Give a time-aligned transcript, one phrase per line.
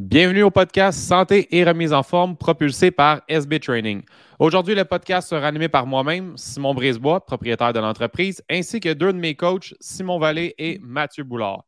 [0.00, 4.02] Bienvenue au podcast Santé et remise en forme propulsé par SB Training.
[4.38, 9.12] Aujourd'hui, le podcast sera animé par moi-même, Simon Brisebois, propriétaire de l'entreprise, ainsi que deux
[9.12, 11.64] de mes coachs, Simon Vallée et Mathieu Boulard.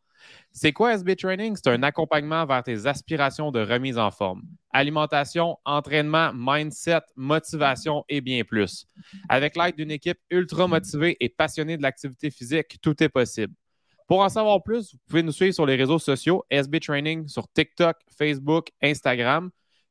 [0.52, 1.56] C'est quoi SB Training?
[1.56, 4.42] C'est un accompagnement vers tes aspirations de remise en forme.
[4.72, 8.86] Alimentation, entraînement, mindset, motivation et bien plus.
[9.28, 13.54] Avec l'aide d'une équipe ultra motivée et passionnée de l'activité physique, tout est possible.
[14.10, 17.46] Pour en savoir plus, vous pouvez nous suivre sur les réseaux sociaux, SB Training sur
[17.52, 19.50] TikTok, Facebook, Instagram.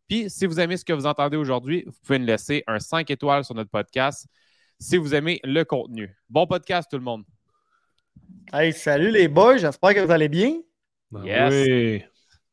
[0.09, 3.09] Puis, si vous aimez ce que vous entendez aujourd'hui, vous pouvez nous laisser un 5
[3.11, 4.27] étoiles sur notre podcast
[4.77, 6.13] si vous aimez le contenu.
[6.29, 7.23] Bon podcast, tout le monde.
[8.51, 10.51] Hey, salut les boys, j'espère que vous allez bien.
[11.11, 11.53] Ben yes.
[11.53, 12.03] Oui.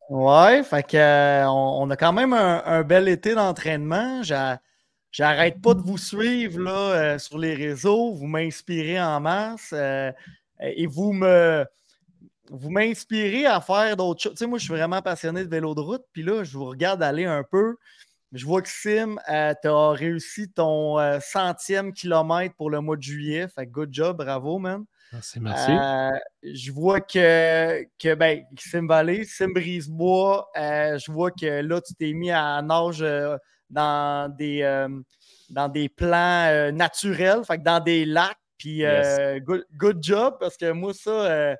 [0.08, 4.22] Ouais, fait que, euh, on, a quand même un, bel été d'entraînement.
[5.10, 8.12] J'arrête pas de vous suivre là, euh, sur les réseaux.
[8.12, 9.70] Vous m'inspirez en masse.
[9.72, 10.12] Euh, euh,
[10.60, 11.66] et vous me
[12.50, 14.32] vous m'inspirez à faire d'autres choses.
[14.32, 16.04] Tu sais, moi, je suis vraiment passionné de vélo de route.
[16.12, 17.76] Puis là, je vous regarde aller un peu.
[18.32, 22.96] Je vois que Sim, euh, tu as réussi ton euh, centième kilomètre pour le mois
[22.96, 23.48] de juillet.
[23.48, 24.84] Fait good job, bravo, man.
[25.12, 25.72] Merci, merci.
[26.42, 32.12] je vois que, que ben, Sim Valley, Sim Brisebois, je vois que là, tu t'es
[32.12, 33.04] mis à nage
[33.70, 34.88] dans des,
[35.48, 38.36] dans des plans naturels, fait que dans des lacs.
[38.58, 41.56] Puis, euh, good, job, parce que moi, ça, euh,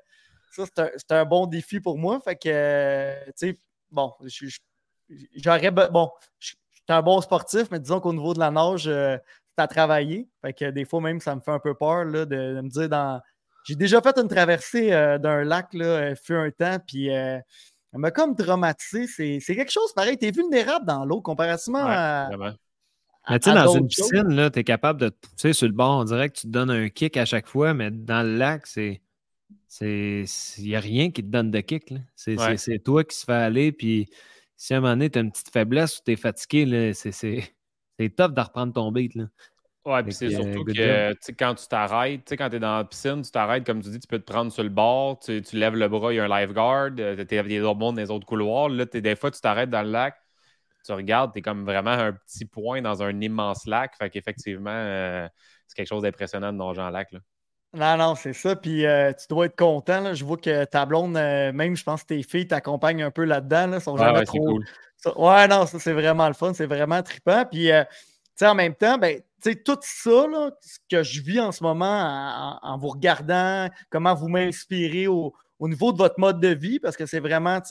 [0.51, 2.19] ça c'est un, bon défi pour moi.
[2.21, 3.59] Fait que, euh, tu sais,
[3.91, 4.13] bon,
[5.35, 5.71] j'aurais.
[5.71, 6.57] Bon, je suis
[6.89, 9.21] un bon sportif, mais disons qu'au niveau de la nage, c'est
[9.57, 10.27] à travailler.
[10.41, 12.89] Fait que des fois, même, ça me fait un peu peur là, de, me dire
[12.89, 13.21] dans.
[13.65, 17.43] J'ai déjà fait une traversée d'un lac, là, fut un temps, puis elle
[17.93, 19.07] m'a comme traumatisé.
[19.39, 20.17] C'est quelque chose pareil.
[20.17, 22.29] Tu es vulnérable dans l'eau comparativement à.
[23.29, 25.99] Mais tu sais, dans une piscine, tu es capable de te pousser sur le bord.
[25.99, 28.65] On dirait que tu te donnes un kick à chaque fois, mais dans le lac,
[28.67, 29.01] c'est.
[29.81, 30.25] Il
[30.59, 31.93] n'y a rien qui te donne de kick.
[32.15, 33.71] C'est toi qui se fait aller.
[33.71, 34.09] Puis
[34.55, 38.15] si à un moment donné, tu as une petite faiblesse ou tu es fatigué, c'est
[38.15, 39.15] tough de reprendre ton beat.
[39.15, 39.25] Là.
[39.87, 43.31] Ouais, puis c'est surtout que quand tu t'arrêtes, quand tu es dans la piscine, tu
[43.31, 46.11] t'arrêtes, comme tu dis, tu peux te prendre sur le bord, tu, lèves le bras,
[46.11, 48.67] il y a un lifeguard, tu es des autres mondes dans les autres couloirs.
[48.67, 50.15] Là, des fois, tu t'arrêtes dans le lac,
[50.87, 53.95] tu regardes, tu es comme vraiment un petit point dans un immense lac.
[53.97, 55.27] Fait qu'effectivement, euh,
[55.67, 57.11] c'est quelque chose d'impressionnant de nager en lac.
[57.11, 57.19] Là.
[57.73, 58.55] Non, non, c'est ça.
[58.55, 60.13] Puis euh, tu dois être content.
[60.13, 63.25] Je vois que ta blonde, euh, même je pense que tes filles t'accompagnent un peu
[63.25, 63.67] là-dedans.
[63.67, 64.39] Là, sont jamais trop.
[64.39, 64.65] Cool.
[65.17, 66.53] ouais, non, ça c'est vraiment le fun.
[66.53, 67.43] C'est vraiment trippant.
[67.45, 67.69] Puis
[68.41, 69.19] en même temps, ben,
[69.65, 74.29] tout ça là, ce que je vis en ce moment en, vous regardant, comment vous
[74.29, 77.61] m'inspirez au, au, niveau de votre mode de vie, parce que c'est vraiment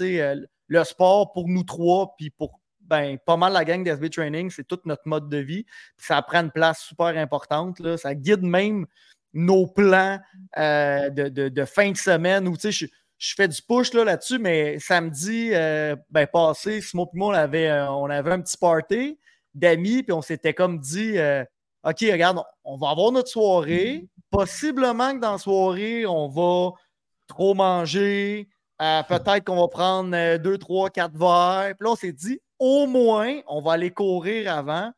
[0.69, 4.67] le sport pour nous trois, puis pour ben, pas mal la gang d'SB Training, c'est
[4.67, 5.67] tout notre mode de vie.
[5.97, 7.81] ça prend une place super importante.
[7.81, 7.97] Là.
[7.97, 8.87] Ça guide même
[9.33, 10.19] nos plans
[10.57, 12.87] euh, de, fin de semaine où je,
[13.19, 17.39] je fais du push là, là-dessus, mais samedi euh, ben, passé, Simon et moi, on
[17.39, 19.19] avait, euh, on avait un petit party
[19.55, 21.17] d'amis, puis on s'était comme dit
[21.85, 24.09] OK, regarde, on va avoir notre soirée.
[24.31, 26.73] Possiblement que dans la soirée, on va
[27.29, 28.49] trop manger.
[28.79, 31.75] Peut-être qu'on va prendre deux, trois, quatre verres.
[31.79, 34.93] Puis là, on s'est dit, au moins, on va aller courir avant.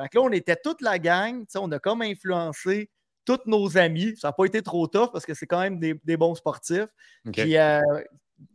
[0.00, 2.90] Fait que là, on était toute la gang, on a comme influencé
[3.24, 4.16] tous nos amis.
[4.16, 6.88] Ça n'a pas été trop tough parce que c'est quand même des, bons sportifs.
[7.32, 7.80] Puis euh,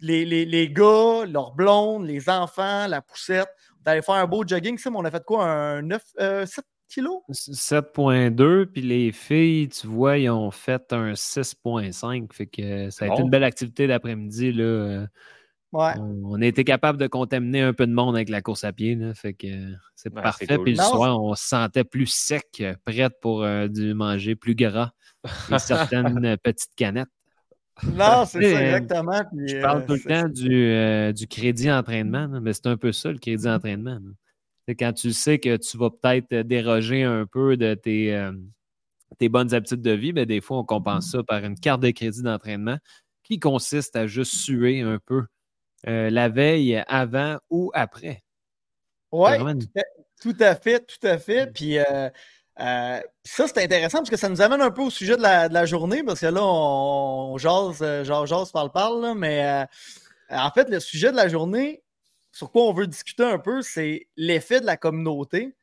[0.01, 3.49] les, les, gars, leurs blondes, les enfants, la poussette,
[3.85, 4.77] on allé faire un beau jogging.
[4.93, 5.45] on a fait quoi?
[5.45, 6.45] Un 9, 7 euh,
[6.89, 7.21] kilos?
[7.29, 12.33] 7.2, puis les filles, tu vois, ils ont fait un 6.5.
[12.33, 14.51] Fait que ça a été une belle activité d'après-midi.
[14.51, 15.07] là.
[15.73, 15.79] Euh,
[16.23, 18.97] on, a été capable de contaminer un peu de monde avec la course à pied.
[19.15, 19.47] fait que
[19.95, 20.57] c'est parfait.
[20.63, 24.91] Puis le soir, on se sentait plus sec, prête pour euh, du manger plus gras
[25.51, 27.09] et certaines petites canettes.
[27.83, 29.21] Non, c'est ça, exactement.
[29.45, 32.91] je parle tout le euh, temps du, euh, du, crédit entraînement, mais c'est un peu
[32.91, 33.99] ça, le crédit entraînement.
[34.67, 38.31] C'est quand tu sais que tu vas peut-être déroger un peu de tes,
[39.19, 41.81] tes bonnes habitudes de vie, mais ben, des fois, on compense ça par une carte
[41.81, 42.77] de crédit d'entraînement
[43.23, 45.23] qui consiste à juste suer un peu
[45.87, 48.23] euh, la veille avant ou après.
[49.11, 49.31] Oui,
[50.21, 51.47] tout, à fait, tout à fait.
[51.53, 52.09] Puis euh,
[52.59, 55.65] euh, ça, c'est intéressant parce que ça nous amène un peu au sujet de la,
[55.65, 59.65] journée, parce que là, on, jase, genre, jase, parle, parle, mais
[60.29, 61.83] en fait, le sujet de la journée,
[62.31, 65.55] sur quoi on veut discuter un peu, c'est l'effet de la communauté.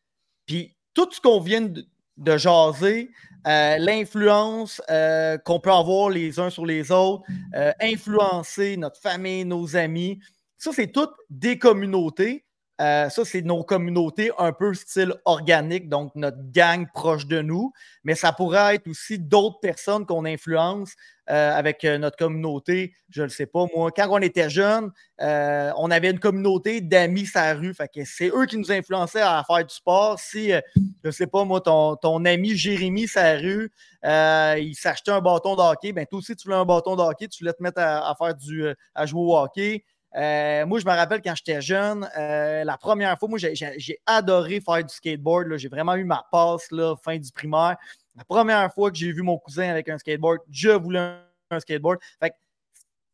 [0.47, 3.11] Puis tout ce qu'on vient de, de jaser,
[3.47, 7.25] euh, l'influence euh, qu'on peut avoir les uns sur les autres,
[7.55, 10.19] euh, influencer notre famille, nos amis.
[10.57, 12.44] Ça, c'est toutes des communautés.
[12.81, 17.73] Euh, ça, c'est nos communautés un peu style organique, donc notre gang proche de nous.
[18.03, 20.95] Mais ça pourrait être aussi d'autres personnes qu'on influence
[21.31, 22.93] euh, avec euh, notre communauté.
[23.11, 24.91] Je ne sais pas, moi, quand on était jeunes,
[25.21, 27.75] on avait une communauté d'amis sur rue.
[28.05, 30.19] c'est eux qui nous influençaient à faire du sport.
[30.19, 30.61] Si, je
[31.05, 33.71] ne sais pas, moi, ton, ton ami Jérémy sa rue,
[34.03, 37.29] il s'achetait un bâton de hockey, ben toi aussi, tu voulais un bâton de hockey,
[37.29, 39.85] tu voulais te mettre à faire du, à jouer au hockey.
[40.17, 44.61] Euh, moi, je me rappelle quand j'étais jeune, euh, la première fois, moi, j'ai adoré
[44.61, 45.57] faire du skateboard.
[45.57, 47.77] J'ai vraiment eu ma passe là, fin du primaire.
[48.17, 51.17] La première fois que j'ai vu mon cousin avec un skateboard, je voulais
[51.51, 51.99] un skateboard.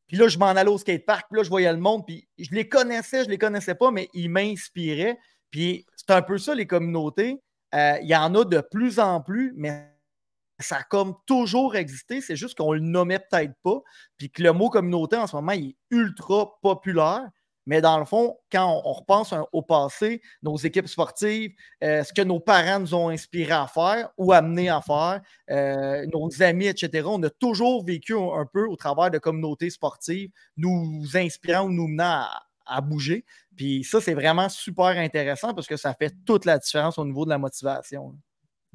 [0.07, 2.55] puis là, je m'en allais au skatepark, puis là, je voyais le monde, puis je
[2.55, 5.19] les connaissais, je les connaissais pas, mais ils m'inspiraient.
[5.51, 7.41] Puis c'est un peu ça, les communautés.
[7.75, 9.89] Euh, il y en a de plus en plus, mais
[10.61, 13.81] ça a comme toujours existé, c'est juste qu'on le nommait peut-être pas,
[14.17, 17.29] puis que le mot communauté en ce moment, est ultra populaire.
[17.67, 21.53] Mais dans le fond, quand on, repense au passé, nos équipes sportives,
[21.85, 25.21] euh, ce que nos parents nous ont inspiré à faire ou amené à faire,
[25.51, 30.31] euh, nos amis, etc., on a toujours vécu un, peu au travers de communautés sportives,
[30.57, 32.25] nous inspirant ou nous menant
[32.67, 33.25] à bouger.
[33.57, 37.25] Puis ça, c'est vraiment super intéressant parce que ça fait toute la différence au niveau
[37.25, 38.15] de la motivation.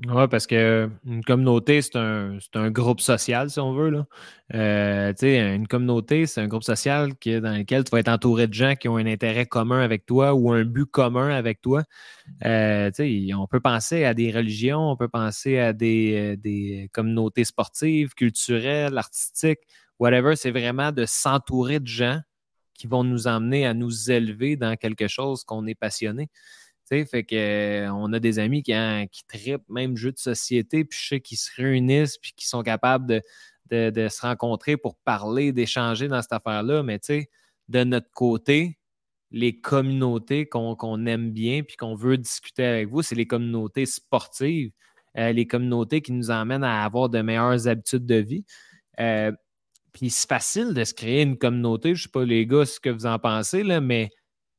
[0.03, 3.89] Oui, parce qu'une communauté, c'est un, un, groupe social, si on veut.
[3.89, 4.06] Là.
[4.53, 8.53] Euh, une communauté, c'est un groupe social qui, dans lequel tu vas être entouré de
[8.53, 11.83] gens qui ont un intérêt commun avec toi ou un but commun avec toi.
[12.44, 12.92] Euh,
[13.38, 18.13] on peut penser à des religions, on peut penser à des, euh, des communautés sportives,
[18.15, 19.62] culturelles, artistiques,
[19.97, 20.36] whatever.
[20.36, 22.19] C'est vraiment de s'entourer de gens
[22.74, 26.27] qui vont nous emmener à nous élever dans quelque chose qu'on est passionné
[26.87, 30.85] fait que, euh, on a des amis qui, hein, qui trippent même jeux de société,
[30.85, 33.21] puis je sais qu'ils se réunissent, puis qui sont capables
[33.71, 36.83] de, se rencontrer pour parler, d'échanger dans cette affaire-là.
[36.83, 36.99] Mais
[37.67, 38.77] de notre côté,
[39.31, 44.71] les communautés qu'on aime bien puis qu'on veut discuter avec vous, c'est les communautés sportives,
[45.17, 48.45] euh, les communautés qui nous emmènent à avoir de meilleures habitudes de vie.
[48.99, 49.31] Euh,
[49.93, 51.95] puis c'est facile de se créer une communauté.
[51.95, 54.09] Je ne sais pas, les gars, ce que vous en pensez, là, mais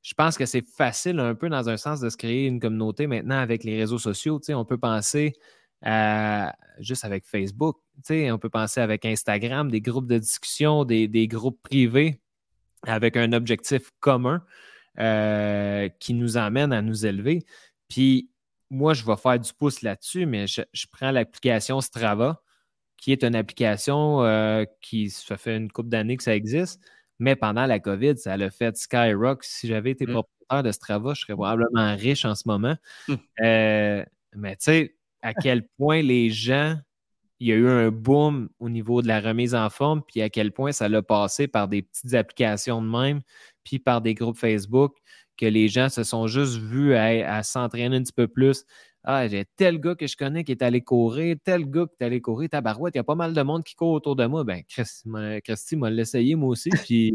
[0.06, 3.08] je pense que c'est facile un peu dans un sens de se créer une communauté
[3.08, 4.40] maintenant avec les réseaux sociaux.
[4.50, 5.32] on peut penser
[6.78, 12.20] juste avec Facebook, on peut penser avec Instagram, des groupes de discussion, des, groupes privés
[12.86, 14.44] avec un objectif commun
[15.00, 17.44] euh, qui nous amène à nous élever.
[17.88, 18.30] Puis
[18.70, 20.62] moi, je vais faire du pouce là-dessus, mais je,
[20.92, 22.40] prends l'application Strava,
[22.96, 26.80] qui est une application euh, qui, ça fait une couple d'années que ça existe,
[27.18, 29.44] mais pendant la COVID, ça l'a fait skyrock.
[29.44, 30.12] Si j'avais été mmh.
[30.12, 32.76] propriétaire de Strava, je serais probablement riche en ce moment.
[33.08, 33.14] Mmh.
[33.42, 34.04] Euh,
[34.34, 36.78] mais tu sais, à quel point les gens,
[37.40, 40.30] il y a eu un boom au niveau de la remise en forme, puis à
[40.30, 43.20] quel point ça l'a passé par des petites applications de même,
[43.64, 44.96] puis par des groupes Facebook,
[45.36, 48.64] que les gens se sont juste vus à s'entraîner un petit peu plus,
[49.08, 52.04] ah, j'ai tel gars que je connais qui est allé courir, tel gars qui est
[52.04, 54.42] allé courir, tabarouette, il y a pas mal de monde qui court autour de moi.
[54.42, 57.14] Ben, Christy m'a l'essayé moi aussi, puis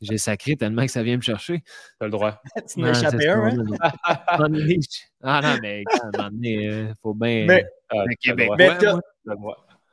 [0.00, 1.62] j'ai sacré tellement que ça vient me chercher.
[1.98, 2.40] T'as le droit.
[2.72, 3.64] tu m'as échappé un, hein?
[5.22, 7.44] ah non, mais à un moment donné, il euh, faut bien.
[7.46, 8.04] Mais, euh,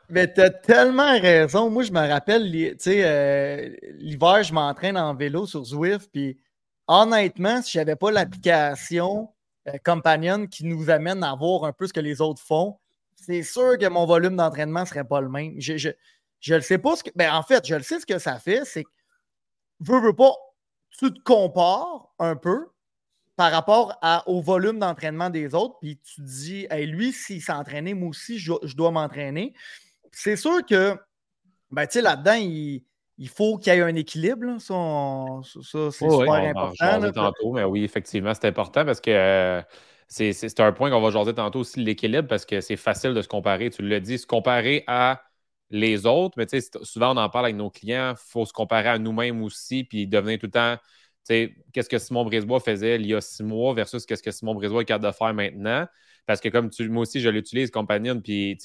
[0.09, 1.69] mais tu as tellement raison.
[1.69, 6.39] Moi, je me rappelle, tu sais, euh, l'hiver, je m'entraîne en vélo sur Zwift, puis
[6.87, 9.27] honnêtement, si j'avais pas l'application
[9.67, 12.79] euh, compagnon qui nous amène à voir un peu ce que les autres font,
[13.15, 15.53] c'est sûr que mon volume d'entraînement ne serait pas le même.
[15.59, 17.09] Je, je, le sais pas ce que.
[17.15, 18.89] Ben, en fait, je le sais ce que ça fait, c'est que
[19.79, 20.33] veux, veux pas,
[20.97, 22.67] tu te compares un peu
[23.35, 28.09] par rapport au volume d'entraînement des autres, puis tu te dis, lui, s'il s'entraînait, moi
[28.09, 29.53] aussi, je, dois m'entraîner.
[30.11, 30.97] C'est sûr que,
[31.69, 32.83] ben, tu sais, là-dedans, il,
[33.17, 34.59] il faut qu'il y ait un équilibre.
[34.59, 37.11] Ça, c'est super important.
[37.11, 39.61] tantôt, mais oui, effectivement, c'est important parce que euh,
[40.07, 43.27] c'est un point qu'on va jaser tantôt aussi, l'équilibre, parce que c'est facile de se
[43.27, 43.69] comparer.
[43.69, 45.21] Tu l'as dit, se comparer à
[45.69, 46.45] les autres, mais
[46.83, 50.07] souvent on en parle avec nos clients, il faut se comparer à nous-mêmes aussi, puis
[50.07, 50.77] devenir tout le temps,
[51.27, 54.83] qu'est-ce que Simon Brisebois faisait il y a six mois versus qu'est-ce que Simon Brisebois
[54.83, 55.85] est capable de faire maintenant.
[56.25, 58.57] Parce que comme tu, moi aussi, je l'utilise, Companion, puis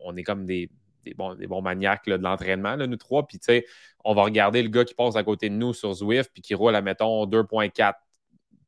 [0.00, 0.70] on est comme des,
[1.04, 3.26] des bons, des bons maniaques de l'entraînement, nous trois.
[3.26, 3.66] Puis, tu sais,
[4.04, 6.54] on va regarder le gars qui passe à côté de nous sur Zwift, puis qui
[6.54, 7.94] roule à, mettons, 2,4.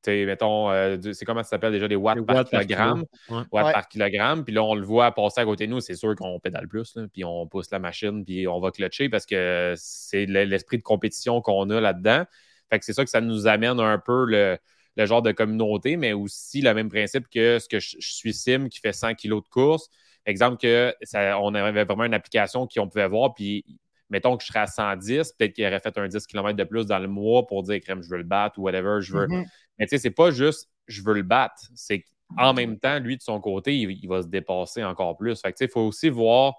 [0.02, 3.04] sais, mettons, euh, c'est comment ça s'appelle déjà, des watts, par, kilogramme?
[3.28, 4.44] Watts par kilogramme.
[4.44, 6.96] Puis là, on le voit passer à côté de nous, c'est sûr qu'on pédale plus,
[7.12, 11.40] puis on pousse la machine, puis on va clutcher parce que c'est l'esprit de compétition
[11.40, 12.24] qu'on a là-dedans.
[12.70, 14.58] Fait que c'est ça que ça nous amène un peu le,
[14.96, 18.68] genre de communauté, mais aussi le même principe que ce que je, je suis Sim
[18.68, 19.88] qui fait 100 kilos de course.
[20.26, 23.64] Exemple que ça, on avait vraiment une application qu'on pouvait voir, puis
[24.10, 26.86] mettons que je serais à 110, peut-être qu'il aurait fait un 10 km de plus
[26.86, 29.26] dans le mois pour dire, crème, je veux le battre ou whatever, je veux.
[29.26, 29.44] Mm-hmm.
[29.78, 32.04] Mais tu sais, c'est pas juste je veux le battre, c'est
[32.36, 35.40] qu'en même temps, lui, de son côté, il, va se dépasser encore plus.
[35.40, 36.54] Fait que tu sais, il faut aussi voir,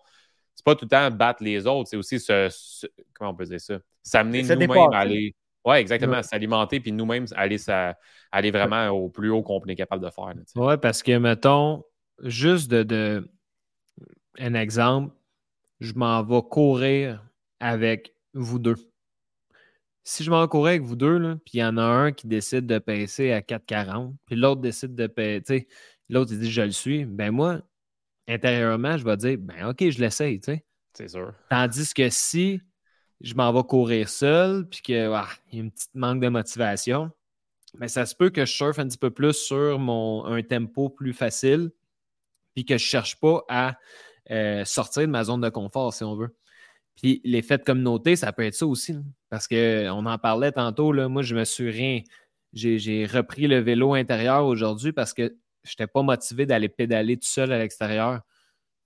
[0.56, 2.50] c'est pas tout le temps battre les autres, c'est aussi se,
[3.14, 5.36] comment on peut dire ça, s'amener nous-mêmes à aller.
[5.64, 7.58] Oui, exactement, s'alimenter, puis nous-mêmes aller,
[8.32, 10.34] aller vraiment au plus haut qu'on est capable de faire.
[10.56, 11.84] Oui, parce que, mettons,
[12.24, 13.30] juste de
[14.40, 15.14] un exemple,
[15.80, 17.24] je m'en vais courir
[17.60, 18.76] avec vous deux.
[20.04, 22.28] Si je m'en vais courir avec vous deux, puis il y en a un qui
[22.28, 25.68] décide de passer à 4,40, puis l'autre décide de passer,
[26.10, 27.62] l'autre il dit je le suis, ben moi,
[28.28, 30.66] intérieurement, je vais dire ben ok, je l'essaye, tu sais.
[30.94, 31.34] C'est sûr.
[31.50, 32.62] Tandis que si
[33.22, 37.12] je m'en vais courir seul, puis qu'il ah, y a un petit manque de motivation,
[37.76, 40.42] mais ben, ça se peut que je surfe un petit peu plus sur mon, un
[40.42, 41.72] tempo plus facile,
[42.54, 43.78] puis que je ne cherche pas à
[44.30, 46.36] euh, sortir de ma zone de confort, si on veut.
[46.96, 48.96] Puis l'effet de communauté, ça peut être ça aussi.
[49.30, 50.92] parce qu'on en parlait tantôt.
[50.92, 52.02] Là, moi, je me suis rien.
[52.54, 57.28] J'ai repris le vélo intérieur aujourd'hui parce que je n'étais pas motivé d'aller pédaler tout
[57.28, 58.22] seul à l'extérieur.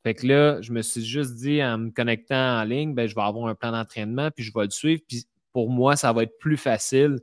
[0.04, 3.15] Fait que là, je me suis juste dit en me connectant en ligne, ben, je
[3.15, 5.01] vais avoir un plan d'entraînement, puis je vais le suivre.
[5.08, 7.18] Puis pour moi, ça va être plus facile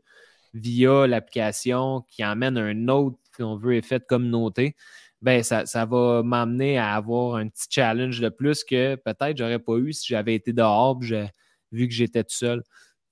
[0.53, 4.75] via l'application qui emmène un autre, si on veut, effet de communauté
[5.23, 9.77] ben ça, va m'amener à avoir un petit challenge de plus que peut-être j'aurais pas
[9.77, 12.63] eu si j'avais été dehors vu que j'étais tout seul.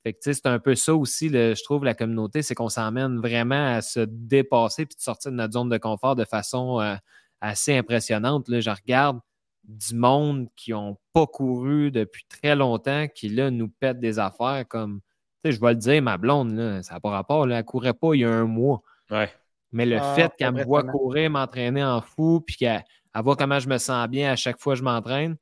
[0.03, 3.75] Fait que c'est un peu ça aussi, je trouve, la communauté, c'est qu'on s'emmène vraiment
[3.75, 6.97] à se dépasser puis de sortir de notre zone de confort de façon euh,
[7.41, 8.49] assez impressionnante.
[8.49, 9.21] Là, je regarde
[9.65, 14.65] du monde qui n'ont pas couru depuis très longtemps, qui là nous pètent des affaires
[14.67, 15.01] comme,
[15.45, 18.15] je vais le dire, ma blonde, là, ça n'a pas rapport, elle ne courait pas
[18.15, 18.83] il y a un mois.
[19.11, 19.31] Ouais.
[19.73, 22.83] Mais le ah, fait qu'elle me voit courir, m'entraîner en fou, puis qu'elle
[23.15, 25.37] voit comment je me sens bien à chaque fois que je m'entraîne,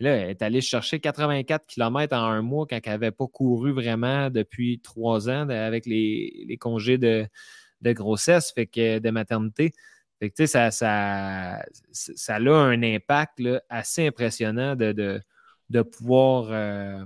[0.00, 3.72] là, elle est allée chercher 84 km en un mois quand elle n'avait pas couru
[3.72, 7.26] vraiment depuis trois ans avec les, congés de,
[7.82, 9.72] grossesse, fait que de maternité.
[10.18, 14.92] Fait que, ça, ça, ça a un impact assez impressionnant de,
[15.70, 16.48] de, pouvoir.
[16.50, 17.04] Euh,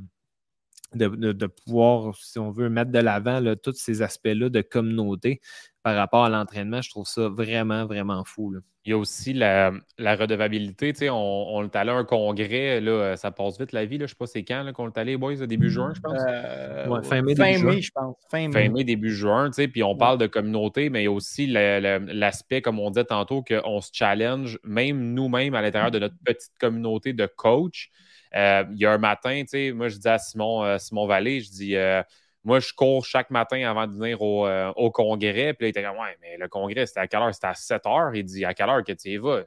[0.95, 5.41] de, pouvoir, si on veut, mettre de l'avant tous ces aspects-là de communauté
[5.85, 6.81] par rapport à l'entraînement.
[6.81, 8.55] Je trouve ça vraiment, vraiment fou.
[8.87, 11.11] Il y a aussi la, redevabilité.
[11.11, 13.99] on, on est allé à un congrès, là, ça passe vite la vie.
[13.99, 16.19] Là, je ne sais pas c'est quand qu'on est allé, boys, début juin, je pense?
[16.27, 18.17] Euh, fin mai, début je pense.
[18.31, 19.51] Fin mai, début juin.
[19.51, 23.43] Puis on parle de communauté, mais il y a aussi l'aspect, comme on disait tantôt,
[23.43, 27.91] qu'on se challenge, même nous-mêmes, à l'intérieur de notre petite communauté de coach.
[28.35, 29.43] Euh, il y a un matin,
[29.75, 31.77] moi, je dis à Simon, euh, Simon Vallée, je dis
[32.45, 35.55] moi, je cours chaque matin avant de venir au, euh, congrès.
[35.55, 37.35] Puis là, il était comme, ouais, mais le congrès, c'était à quelle heure?
[37.35, 38.15] C'était à 7 heures.
[38.15, 39.45] Il dit, à quelle heure que tu y vas?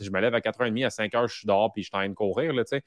[0.00, 1.98] Je me lève à 4h30, à 5 h je suis dehors, puis je suis en
[2.00, 2.82] train de courir, là, tu sais.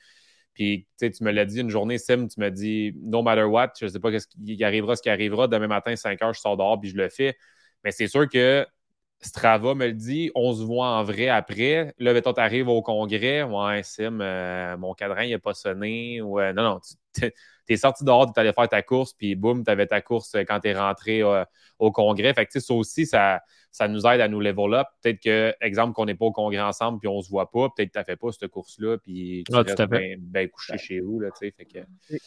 [0.54, 3.88] Puis, tu me l'as dit une journée, Sim, tu me dis, no matter what, je
[3.88, 5.48] sais pas ce qui arrivera, ce qui arrivera.
[5.48, 7.38] Demain matin, 5 h je sors dehors, puis je le fais.
[7.84, 8.66] Mais c'est sûr que
[9.22, 11.94] Strava me le dit, on se voit en vrai après.
[12.00, 16.22] Là, mettons, tu arrives au congrès, ouais, Sim, euh, mon cadran, il n'a pas sonné.
[16.22, 16.80] Ou, non, non,
[17.14, 17.32] tu
[17.68, 20.02] tu es sorti dehors, tu es allé faire ta course, puis boum, tu avais ta
[20.02, 21.44] course quand tu es rentré euh,
[21.80, 22.34] au congrès.
[22.34, 23.42] Fait que ça aussi, ça,
[23.72, 24.88] ça nous aide à nous level up.
[25.02, 27.70] Peut-être que, exemple, qu'on n'est pas au congrès ensemble, puis on ne se voit pas,
[27.70, 29.64] peut-être que tu n'as fait pas cette course-là, puis tu ah,
[30.18, 31.20] bien, couché chez vous.
[31.20, 31.80] Là, fait que...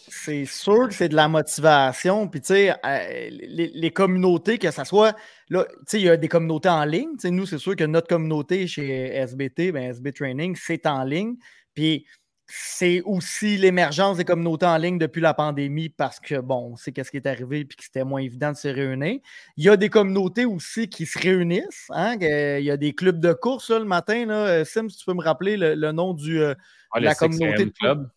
[0.09, 2.29] C'est sûr que c'est de la motivation.
[2.29, 5.15] Puis, tu sais, euh, les, communautés, que ce soit,
[5.51, 7.19] là, tu sais, il y a des communautés en ligne.
[7.19, 11.37] sais, nous, c'est sûr que notre communauté chez SBT, ben, SB Training, c'est en ligne.
[11.75, 12.07] Puis,
[12.47, 17.11] c'est aussi l'émergence des communautés en ligne depuis la pandémie parce que, bon, c'est qu'est-ce
[17.11, 19.21] qui est arrivé et que c'était moins évident de se réunir.
[19.57, 21.87] Il y a des communautés aussi qui se réunissent.
[21.91, 24.27] Hein, il y a des clubs de course le matin.
[24.27, 24.47] Là.
[24.47, 26.55] Euh, Sim, si tu peux me rappeler le, nom du, euh,
[26.93, 28.11] ah, de la communauté de club.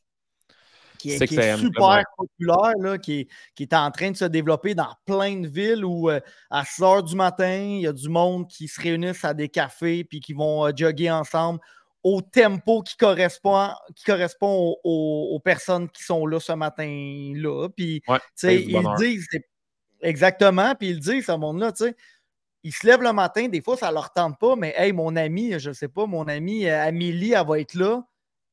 [0.98, 3.28] Qui est, super populaire, là, qui,
[3.60, 6.20] est, en train de se développer dans plein de villes où euh,
[6.50, 9.48] à 6 heures du matin, il y a du monde qui se réunissent à des
[9.48, 11.60] cafés puis qui vont jogger ensemble
[12.08, 17.68] au tempo qui correspond, qui correspond aux, personnes qui sont là ce matin-là.
[17.76, 18.02] Puis,
[18.44, 19.28] ils disent,
[20.02, 21.96] exactement, puis ils disent, ce monde-là, tu sais,
[22.64, 25.60] ils se lèvent le matin, des fois, ça leur tente pas, mais hey, mon ami,
[25.60, 28.04] je sais pas, mon amie euh, Amélie, elle va être là.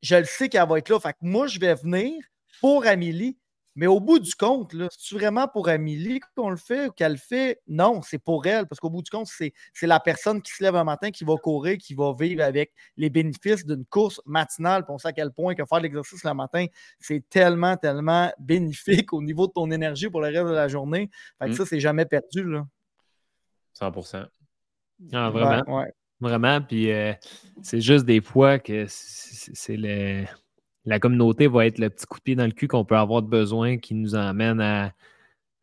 [0.03, 0.99] Je le sais qu'elle va être là.
[0.99, 2.13] Fait que moi, je vais venir
[2.61, 3.39] pour Amélie.
[3.77, 7.19] Mais au bout du compte, c'est vraiment pour Amélie qu'on le fait ou qu'elle le
[7.19, 7.61] fait?
[7.67, 9.53] Non, c'est pour elle, parce qu'au bout du compte, c'est
[9.83, 13.11] la personne qui se lève un matin, qui va courir, qui va vivre avec les
[13.11, 14.85] bénéfices d'une course matinale.
[14.89, 16.67] on sait à quel point que faire l'exercice le matin,
[17.01, 21.11] c'est tellement, tellement bénéfique au niveau de ton énergie pour le reste de la journée.
[21.39, 21.55] Fait que mmh.
[21.55, 22.45] ça, c'est jamais perdu.
[22.45, 22.67] Là.
[23.73, 23.93] 100
[25.13, 25.85] ah, vraiment.
[26.21, 26.61] Vraiment.
[26.63, 27.13] Puis euh,
[27.63, 30.25] c'est juste des fois que c'est le
[30.87, 33.23] la communauté va être le petit coup de pied dans le cul qu'on peut avoir
[33.23, 34.93] de besoin qui nous emmène à,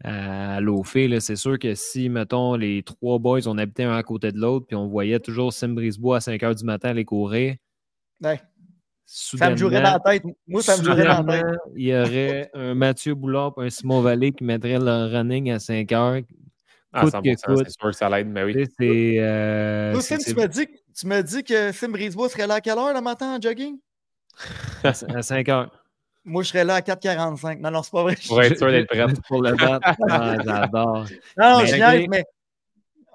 [0.04, 0.98] à l'OFE.
[1.20, 4.66] C'est sûr que si, mettons, les trois boys, on habitait un à côté de l'autre,
[4.68, 7.56] puis on voyait toujours Sim Brisebois à 5 h du matin aller courir.
[9.06, 10.24] Ça me jouerait dans la tête.
[10.48, 11.60] Moi, ça me jouerait dans la tête.
[11.76, 15.60] Il y aurait un Mathieu Boulard et un Simon Vallée qui mettraient le running à
[15.60, 16.26] 5 h
[16.94, 18.66] Ah, c'est sûr que ça l'aide, mais oui.
[18.80, 22.62] C'est, euh, Sim, tu me dis, tu me dis que Sim Brisebois serait là à
[22.62, 23.78] quelle heure le matin en jogging?
[24.84, 25.70] À 5 h
[26.24, 27.60] moi, je serais là à 4,45.
[27.60, 28.16] Non, non, c'est pas vrai.
[28.28, 29.06] Pour être sûr d'être prêt.
[29.28, 29.96] Pour le battre.
[30.08, 31.08] Ah, j'adore.
[31.38, 32.26] Non, mais, je niaise, mais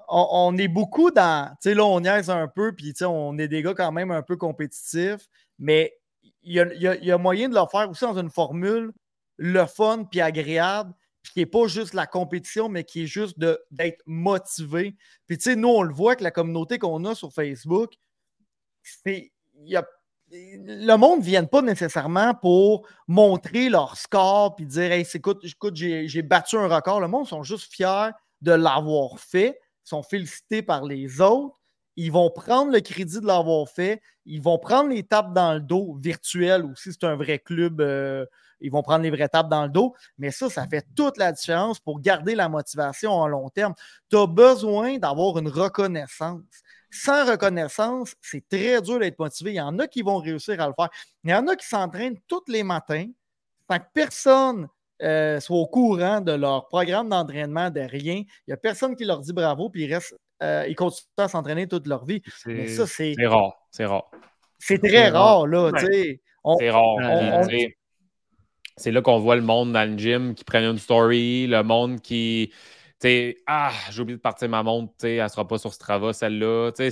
[0.09, 1.49] on, est beaucoup dans.
[1.61, 3.91] Tu sais, là, on niaise un peu, puis tu sais, on est des gars quand
[3.91, 5.93] même un peu compétitifs, mais
[6.43, 8.91] il y a, y a, moyen de le faire aussi dans une formule
[9.37, 13.37] le fun puis agréable, puis qui n'est pas juste la compétition, mais qui est juste
[13.39, 14.95] d'être motivé.
[15.27, 17.93] Puis tu sais, nous, on le voit que la communauté qu'on a sur Facebook,
[19.05, 19.29] il
[19.63, 19.87] y a
[20.31, 26.21] le monde ne vient pas nécessairement pour montrer leur score puis dire hey, écoute, j'ai
[26.21, 26.99] battu un record.
[26.99, 28.09] Le monde sont juste fiers
[28.41, 31.59] de l'avoir fait, ils sont félicités par les autres.
[31.99, 34.01] Ils vont prendre le crédit de l'avoir fait.
[34.25, 37.81] Ils vont prendre les tapes dans le dos virtuelles ou si c'est un vrai club,
[37.81, 38.23] euh,
[38.59, 39.95] ils vont prendre les vraies tapes dans le dos.
[40.19, 43.73] Mais ça, ça fait toute la différence pour garder la motivation à long terme.
[44.11, 46.43] Tu as besoin d'avoir une reconnaissance
[46.97, 49.51] sans reconnaissance, c'est très dur d'être motivé.
[49.51, 50.89] Il y en a qui vont réussir à le faire.
[51.23, 53.07] Il y en a qui s'entraînent tous les matins
[53.69, 54.67] sans que personne
[55.03, 58.15] euh, soit au courant de leur programme d'entraînement, de rien.
[58.15, 61.27] Il n'y a personne qui leur dit bravo, puis ils, restent, euh, ils continuent à
[61.27, 62.21] s'entraîner toute leur vie.
[62.25, 63.53] c'est rare.
[63.69, 64.09] C'est rare.
[64.57, 65.71] C'est très rare, là.
[65.79, 67.47] C'est rare.
[68.79, 71.99] C'est là qu'on voit le monde dans le gym qui prennent une story, le monde
[71.99, 72.51] qui
[72.99, 76.13] sais, ah, j'ai oublié de partir ma montre, tu sais, elle sera pas sur Strava,
[76.13, 76.71] celle-là.
[76.71, 76.91] Tu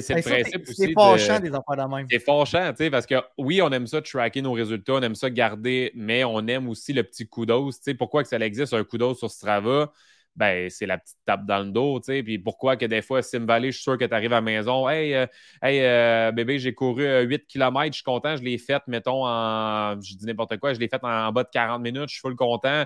[0.00, 0.74] c'est le principe aussi.
[0.74, 2.06] C'est fâchant des enfants de même.
[2.10, 5.14] C'est fâchant, tu sais, parce que oui, on aime ça tracker nos résultats, on aime
[5.14, 7.76] ça garder, mais on aime aussi le petit coup d'os.
[7.76, 9.92] Tu sais, pourquoi que ça existe un coup d'os sur Strava?
[10.34, 12.22] Ben, c'est la petite tape dans le dos, tu sais.
[12.22, 14.40] Puis pourquoi que des fois, Sim Valley, je suis sûr que tu arrives à la
[14.40, 15.26] maison, hey, euh,
[15.62, 19.26] hey euh, bébé, j'ai couru 8 euh, km, je suis content, je l'ai fait, mettons,
[19.26, 22.14] en, je dis n'importe quoi, je l'ai fait en, en, bas de 40 minutes, je
[22.14, 22.84] suis full content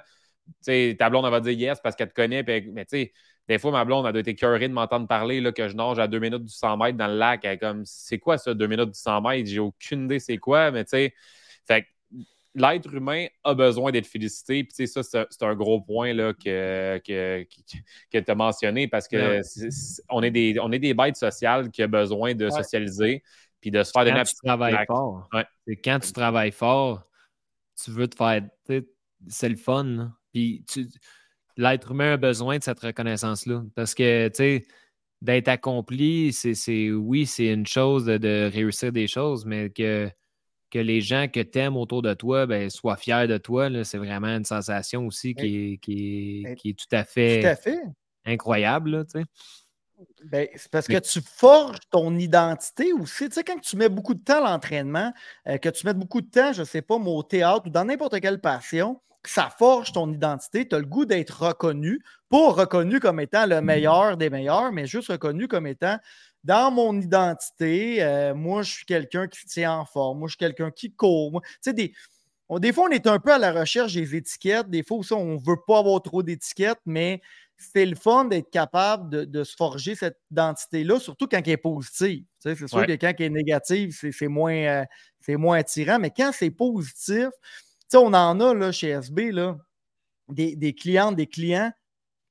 [0.61, 2.43] sais, ta blonde, elle va dire yes parce qu'elle te connaît.
[2.45, 3.13] mais tu sais,
[3.49, 5.99] des fois, ma blonde, elle doit être écœurée de m'entendre parler là, que je nage
[5.99, 7.45] à deux minutes du 100 mètres dans le lac.
[7.45, 9.49] Elle est comme, c'est quoi ça, deux minutes du 100 mètres?
[9.49, 11.15] J'ai aucune idée c'est quoi, mais tu sais,
[11.67, 11.87] fait
[12.57, 14.65] l'être humain a besoin d'être félicité.
[14.65, 17.47] Puis, ça, c'est un gros point là, que, que,
[18.11, 19.41] que, tu as mentionné parce que
[20.11, 23.23] on, est des, on est des bêtes sociales qui ont besoin de socialiser
[23.61, 25.29] puis de se faire quand tu travailles fort.
[25.85, 27.03] Quand tu travailles fort,
[27.83, 28.43] tu veux te faire.
[29.29, 30.13] C'est le fun.
[30.37, 30.63] Puis
[31.57, 33.65] l'être humain a besoin de cette reconnaissance-là.
[33.75, 34.67] Parce que, tu sais,
[35.23, 40.11] d'être accompli, c'est oui, c'est une chose de, réussir des choses, mais que,
[40.71, 43.97] que les gens que tu aimes autour de toi ben, soient fiers de toi, c'est
[43.97, 47.57] vraiment une sensation aussi qui est, qui, est, tout à fait,
[48.27, 49.07] incroyable.
[50.23, 53.31] Ben, c'est parce que tu forges ton identité aussi.
[53.31, 55.15] Tu sais, quand tu mets beaucoup de temps à l'entraînement,
[55.49, 57.87] euh, que tu mets beaucoup de temps, je ne sais pas, au théâtre ou dans
[57.87, 60.69] n'importe quelle passion, ça forge ton identité.
[60.69, 64.87] Tu as le goût d'être reconnu, pas reconnu comme étant le meilleur des meilleurs, mais
[64.87, 65.99] juste reconnu comme étant
[66.47, 70.39] dans mon identité, euh, moi, je suis quelqu'un qui tient en forme, moi, je suis
[70.39, 71.43] quelqu'un qui court.
[71.45, 71.93] Tu sais, des,
[72.61, 74.71] des fois, on est un peu à la recherche des étiquettes.
[74.71, 77.21] Des fois aussi, on ne veut pas avoir trop d'étiquettes, mais
[77.57, 82.23] c'est le fun d'être capable de, se forger cette identité-là, surtout quand elle est positive.
[82.41, 86.13] Tu sais, c'est sûr que quand elle est négative, c'est moins, euh, moins attirant, mais
[86.17, 87.29] quand c'est positif,
[87.91, 89.57] sais, on en a là, chez SB là,
[90.29, 91.73] des, des clientes, des clients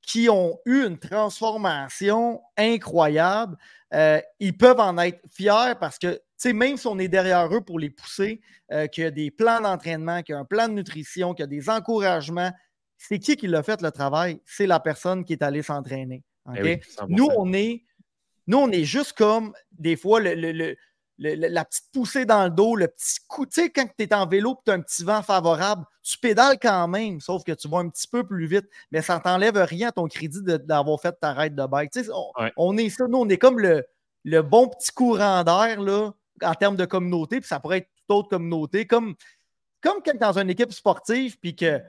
[0.06, 3.56] qui ont eu une transformation incroyable.
[3.92, 6.20] Euh, ils peuvent en être fiers parce que,
[6.52, 8.40] même si on est derrière eux pour les pousser,
[8.70, 11.42] euh, qu'il y a des plans d'entraînement, qu'il y a un plan de nutrition, qu'il
[11.42, 12.52] y a des encouragements,
[12.96, 14.40] c'est qui qui l'a fait le travail?
[14.44, 16.22] C'est la personne qui est allée s'entraîner.
[16.56, 17.84] Eh nous, on est,
[18.46, 20.20] nous, on est juste comme des fois
[21.18, 23.46] le, la petite poussée dans le dos, le petit coup.
[23.46, 26.18] Tu sais, quand tu es en vélo et tu as un petit vent favorable, tu
[26.18, 29.56] pédales quand même, sauf que tu vas un petit peu plus vite, mais ça t'enlève
[29.56, 31.90] rien à ton crédit d'avoir fait ta raide de bike.
[31.90, 32.10] Tu sais,
[32.56, 33.84] on, est ça, nous, on est comme le,
[34.24, 35.78] le bon petit courant d'air
[36.42, 39.14] en termes de communauté, puis ça pourrait être toute autre communauté, comme,
[39.80, 41.80] comme quand dans une équipe sportive, puis que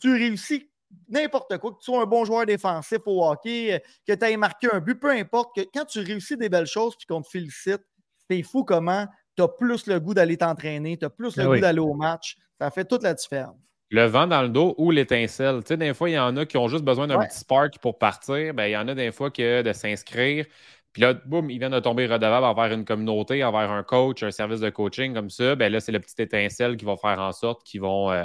[0.00, 0.68] tu réussis
[1.08, 4.68] n'importe quoi, que tu sois un bon joueur défensif au hockey, que tu aies marqué
[4.72, 7.82] un but, peu importe, que quand tu réussis des belles choses puis qu'on te félicite,
[8.30, 9.06] c'est fou comment
[9.36, 11.94] tu as plus le goût d'aller t'entraîner, tu as plus le ben goût d'aller au
[11.94, 12.36] match.
[12.60, 13.56] Ça fait toute la différence.
[13.90, 15.60] Le vent dans le dos ou l'étincelle.
[15.62, 17.78] Tu sais, des fois, il y en a qui ont juste besoin d'un petit spark
[17.78, 18.54] pour partir.
[18.54, 20.46] Ben, il y en a des fois que de s'inscrire,
[20.92, 24.30] Puis là, boum, ils viennent de tomber redevables envers une communauté, envers un coach, un
[24.30, 25.54] service de coaching comme ça.
[25.54, 28.24] Ben là, c'est le petit étincelle qui va faire en sorte qu'ils vont, euh,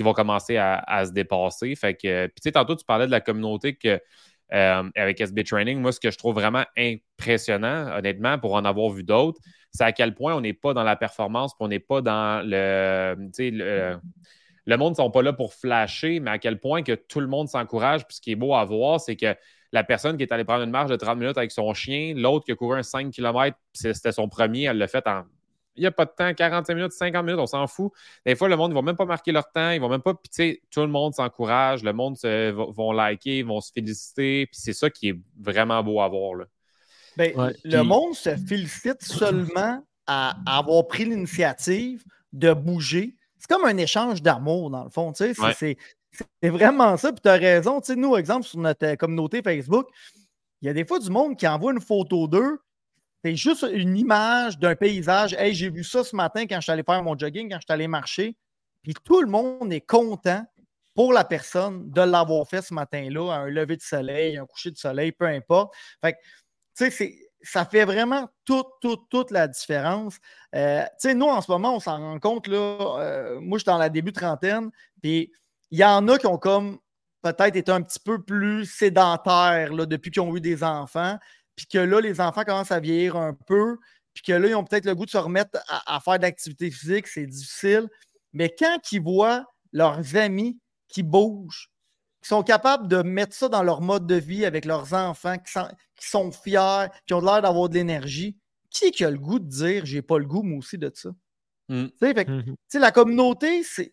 [0.00, 1.74] vont commencer à, se dépasser.
[1.76, 4.00] Fait que, puis tu sais, tantôt, tu parlais de la communauté que,
[4.52, 5.80] euh, avec SB Training.
[5.80, 9.92] Moi, ce que je trouve vraiment impressionnant, honnêtement, pour en avoir vu d'autres, c'est à
[9.92, 13.98] quel point on n'est pas dans la performance, on n'est pas dans le, le
[14.66, 17.26] le monde ne sont pas là pour flasher, mais à quel point que tout le
[17.26, 18.06] monde s'encourage.
[18.06, 19.36] Puis ce qui est beau à voir, c'est que
[19.72, 22.44] la personne qui est allée prendre une marche de 30 minutes avec son chien, l'autre
[22.44, 25.24] qui a couru un 5 km, c'était son premier, elle l'a fait en.
[25.76, 27.92] Il n'y a pas de temps, 45 minutes, 50 minutes, on s'en fout.
[28.24, 30.14] Des fois, le monde ne va même pas marquer leur temps, ils vont même pas.
[30.14, 34.46] Puis, tu sais, tout le monde s'encourage, le monde se, vont liker, vont se féliciter.
[34.46, 36.34] Puis, c'est ça qui est vraiment beau à voir.
[36.34, 36.44] Là.
[37.16, 43.76] Ben, le monde se félicite seulement à avoir pris l'initiative de bouger c'est comme un
[43.76, 45.12] échange d'amour, dans le fond.
[45.14, 47.12] C'est vraiment ça.
[47.12, 47.82] Puis tu as raison.
[47.94, 49.86] Nous, exemple, sur notre euh, communauté Facebook,
[50.62, 52.58] il y a des fois du monde qui envoie une photo d'eux.
[53.24, 55.32] C'est juste une image d'un paysage.
[55.38, 57.62] Hey, j'ai vu ça ce matin quand je suis allé faire mon jogging, quand je
[57.62, 58.36] suis allé marcher.
[58.82, 60.44] Puis tout le monde est content
[60.94, 64.76] pour la personne de l'avoir fait ce matin-là, un lever de soleil, un coucher de
[64.76, 65.74] soleil, peu importe.
[66.02, 66.16] Fait
[66.76, 70.18] tu sais, ça fait vraiment toute, toute, toute la différence.
[70.54, 73.62] Euh, tu sais, nous, en ce moment, on s'en rend compte, là, euh, moi, je
[73.62, 75.32] suis dans la début trentaine, puis
[75.70, 76.78] il y en a qui ont comme
[77.22, 81.18] peut-être été un petit peu plus sédentaires là, depuis qu'ils ont eu des enfants,
[81.56, 83.78] puis que là, les enfants commencent à vieillir un peu,
[84.12, 86.22] puis que là, ils ont peut-être le goût de se remettre à, à faire de
[86.22, 87.88] l'activité physique, c'est difficile.
[88.32, 91.70] Mais quand ils voient leurs amis qui bougent,
[92.24, 96.08] qui sont capables de mettre ça dans leur mode de vie avec leurs enfants, qui
[96.08, 98.38] sont, fiers, qui ont l'air d'avoir de l'énergie.
[98.70, 101.10] Qui, qui a le goût de dire j'ai pas le goût, moi aussi, de ça?
[101.68, 101.84] Mm.
[102.00, 102.78] Mm-hmm.
[102.78, 103.92] La communauté, c'est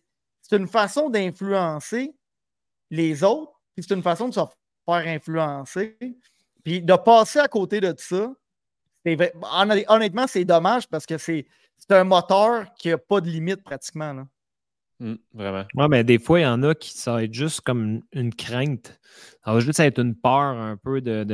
[0.50, 2.14] une façon d'influencer
[2.90, 5.98] les autres, puis c'est une façon de se faire influencer.
[6.64, 8.32] Puis de passer à côté de ça,
[9.88, 11.46] honnêtement, c'est dommage parce que c'est
[11.90, 14.12] un moteur qui n'a pas de limite pratiquement.
[14.12, 14.26] Là.
[15.00, 15.64] Mmh, vraiment.
[15.74, 18.34] Oui, mais des fois, il y en a qui ça va être juste comme une,
[18.34, 19.00] crainte.
[19.44, 21.24] Ça va juste être une peur un peu de,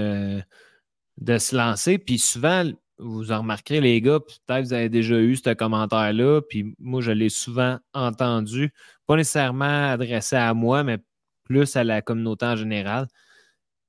[1.19, 1.99] de, se lancer.
[1.99, 2.65] Puis souvent,
[2.99, 7.13] vous en remarquerez, les gars, peut-être vous avez déjà eu ce commentaire-là, puis moi, je
[7.13, 8.73] l'ai souvent entendu,
[9.07, 10.99] pas nécessairement adressé à moi, mais
[11.45, 13.07] plus à la communauté en général.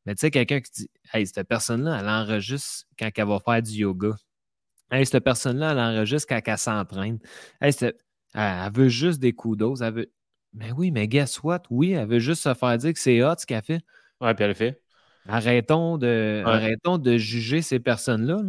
[0.09, 3.61] Mais tu sais, quelqu'un qui dit Hey, cette personne-là, elle enregistre quand elle va faire
[3.61, 4.15] du yoga.
[4.89, 7.19] Hey, cette personne-là, elle enregistre quand elle s'entraîne.
[7.61, 7.71] Hey,
[8.33, 10.11] elle, veut juste des coups Elle veut...
[10.53, 11.61] Mais oui, mais guess what?
[11.69, 13.81] Oui, elle veut juste se faire dire que c'est hot ce qu'elle fait.
[14.19, 14.81] Ouais, puis elle le fait.
[15.27, 18.39] Arrêtons de, arrêtons de juger ces personnes-là.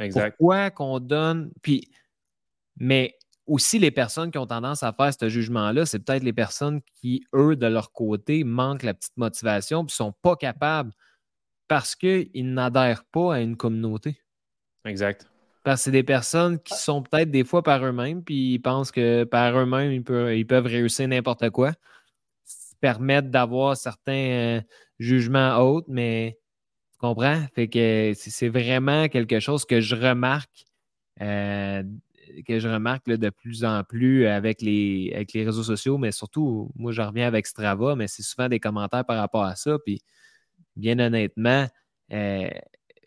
[0.00, 0.36] Exact.
[0.36, 1.52] Pourquoi qu'on donne.
[1.62, 1.92] Puis,
[2.76, 3.16] mais
[3.48, 7.24] aussi, les personnes qui ont tendance à faire ce jugement-là, c'est peut-être les personnes qui,
[7.34, 10.92] eux, de leur côté, manquent la petite motivation et ne sont pas capables
[11.66, 14.20] parce qu'ils n'adhèrent pas à une communauté.
[14.84, 15.26] Exact.
[15.64, 18.92] Parce que c'est des personnes qui sont peut-être des fois par eux-mêmes, puis ils pensent
[18.92, 21.72] que par eux-mêmes, ils peuvent, réussir n'importe quoi.
[22.80, 24.60] Permettre d'avoir certains euh,
[24.98, 26.38] jugements autres, mais
[26.92, 27.44] tu comprends?
[27.54, 30.64] Fait que c'est vraiment quelque chose que je remarque,
[31.20, 31.82] euh,
[32.46, 36.70] que je remarque de plus en plus avec les, avec les réseaux sociaux, mais surtout,
[36.76, 39.78] moi, je reviens avec Strava, mais c'est souvent des commentaires par rapport à ça.
[39.84, 40.00] Puis,
[40.76, 41.66] bien honnêtement,
[42.12, 42.48] euh,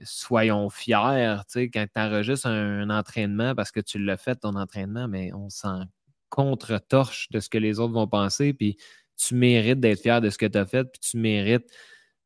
[0.04, 4.56] soyons fiers, tu sais, quand tu enregistres un, entraînement parce que tu l'as fait, ton
[4.56, 5.86] entraînement, mais on s'en
[6.30, 8.78] contre-torche de ce que les autres vont penser, puis
[9.18, 11.70] tu mérites d'être fier de ce que tu as fait, puis tu mérites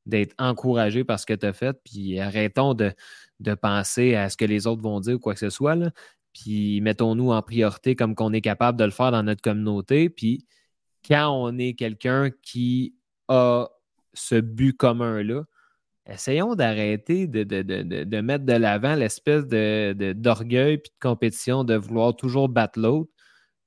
[0.05, 2.93] d'être encouragé par ce que tu as fait, puis arrêtons de,
[3.61, 5.91] penser à ce que les autres vont dire ou quoi que ce soit, là,
[6.35, 10.45] puis mettons-nous en priorité comme qu'on est capable de le faire dans notre communauté, puis
[11.07, 12.95] quand on est quelqu'un qui
[13.29, 13.67] a
[14.13, 15.45] ce but commun-là,
[16.05, 22.79] essayons d'arrêter de, mettre de l'avant l'espèce d'orgueil et de compétition de vouloir toujours battre
[22.79, 23.11] l'autre,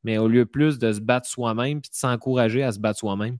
[0.04, 3.38] mais au lieu plus de se battre soi-même puis de s'encourager à se battre soi-même.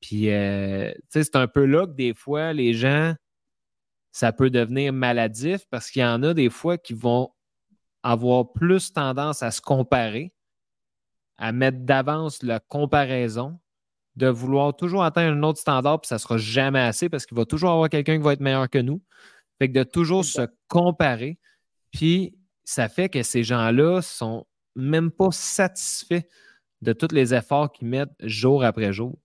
[0.00, 3.14] Puis, euh, c'est un peu là que des fois, les gens,
[4.12, 7.30] ça peut devenir maladif parce qu'il y en a des fois qui vont
[8.02, 10.32] avoir plus tendance à se comparer,
[11.38, 13.58] à mettre d'avance la comparaison
[14.16, 17.36] de vouloir toujours atteindre un autre standard, puis ça ne sera jamais assez parce qu'il
[17.36, 19.02] va toujours avoir quelqu'un qui va être meilleur que nous.
[19.58, 21.38] Fait que de toujours se comparer,
[21.90, 26.22] puis ça fait que ces gens-là sont même pas satisfaits
[26.82, 29.18] de tous les efforts qu'ils mettent jour après jour.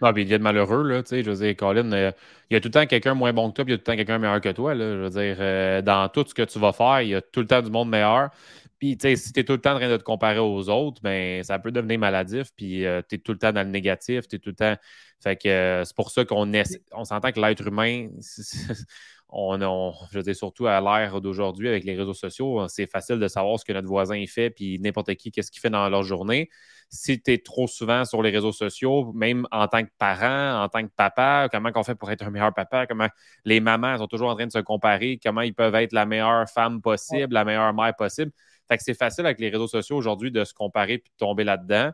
[0.00, 2.12] Non, puis il y a de malheureux, là, tu sais, je veux dire, Colin, euh,
[2.50, 3.78] il y a tout le temps quelqu'un moins bon que toi, puis il y a
[3.78, 6.34] tout le temps quelqu'un meilleur que toi, là, je veux dire, euh, dans tout ce
[6.34, 8.30] que tu vas faire, il y a tout le temps du monde meilleur.
[8.78, 10.68] Puis, tu sais, si tu es tout le temps en train de te comparer aux
[10.68, 12.48] autres, ben, ça peut devenir maladif.
[12.56, 14.28] Puis, euh, tu es tout le temps dans le négatif.
[14.28, 14.76] Tout le temps.
[15.20, 16.52] Fait que c'est pour ça qu'on
[16.92, 18.08] on s'entend que l'être humain,
[19.30, 23.58] on, je veux surtout à l'ère d'aujourd'hui avec les réseaux sociaux, c'est facile de savoir
[23.58, 26.48] ce que notre voisin fait, puis n'importe qui, qu'est-ce qu'il fait dans leur journée.
[26.90, 30.68] Si tu es trop souvent sur les réseaux sociaux, même en tant que parent, en
[30.68, 33.08] tant que papa, comment on fait pour être un meilleur papa, comment
[33.44, 36.48] les mamans sont toujours en train de se comparer, comment ils peuvent être la meilleure
[36.48, 38.32] femme possible, la meilleure mère possible?
[38.68, 41.44] Fait que c'est facile avec les réseaux sociaux aujourd'hui de se comparer puis de tomber
[41.44, 41.90] là-dedans.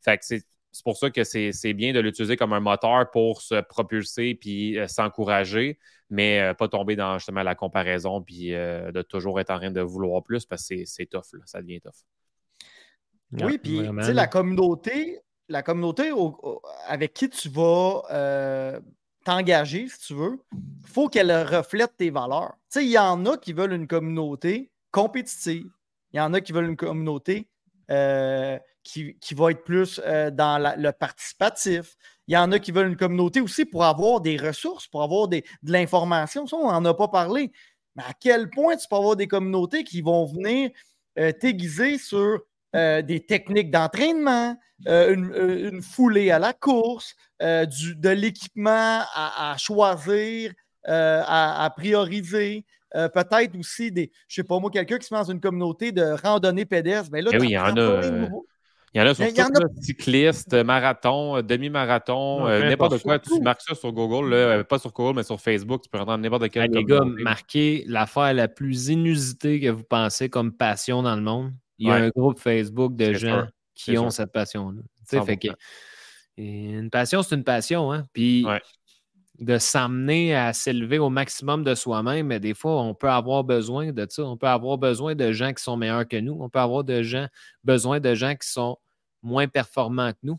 [0.00, 0.44] Fait que c'est
[0.84, 4.86] pour ça que c'est bien de l'utiliser comme un moteur pour se propulser puis euh,
[4.86, 5.78] s'encourager,
[6.10, 9.70] mais euh, pas tomber dans justement la comparaison puis euh, de toujours être en train
[9.70, 12.04] de vouloir plus parce que c'est tough, ça devient tough.
[13.32, 16.10] Oui, puis tu sais, la communauté, la communauté
[16.86, 18.02] avec qui tu vas
[19.24, 22.54] t'engager, si tu veux, il faut qu'elle reflète tes valeurs.
[22.70, 25.70] Tu sais, il y en a qui veulent une communauté compétitive.
[26.12, 27.48] Il y en a qui veulent une communauté
[28.82, 31.96] qui, va être plus euh, dans le participatif.
[32.26, 35.28] Il y en a qui veulent une communauté aussi pour avoir des ressources, pour avoir
[35.28, 36.46] de l'information.
[36.46, 37.52] Ça, on n'en a pas parlé.
[37.96, 40.70] Mais à quel point tu peux avoir des communautés qui vont venir
[41.18, 42.40] euh, t'aiguiser sur
[42.76, 50.52] euh, des techniques d'entraînement, une, foulée à la course, de l'équipement à, choisir,
[50.84, 52.64] à, prioriser.
[52.92, 56.16] peut-être aussi des, je sais pas moi, quelqu'un qui se met dans une communauté de
[56.22, 57.10] randonnée pédestre.
[57.10, 58.28] Mais ben là, eh oui, il y en a.
[58.94, 63.18] Il y en a sur tout, cycliste, marathon, euh, demi-marathon, euh, n'importe quoi.
[63.18, 66.16] Tu marques ça sur Google, euh, pas sur Google, mais sur Facebook, tu peux rentrer
[66.16, 66.70] n'importe quel.
[66.70, 71.52] les gars, marquez l'affaire la plus inusitée que vous pensez comme passion dans le monde.
[71.78, 74.82] Il y a un groupe Facebook de gens qui ont cette passion-là.
[76.36, 77.92] une passion, c'est une passion.
[77.92, 78.04] Hein?
[78.12, 78.46] Puis
[79.38, 83.92] de s'amener à s'élever au maximum de soi-même, mais des fois, on peut avoir besoin
[83.92, 84.24] de ça.
[84.24, 86.36] On peut avoir besoin de gens qui sont meilleurs que nous.
[86.40, 87.28] On peut avoir de gens,
[87.62, 88.78] besoin de gens qui sont
[89.22, 90.38] moins performants que nous.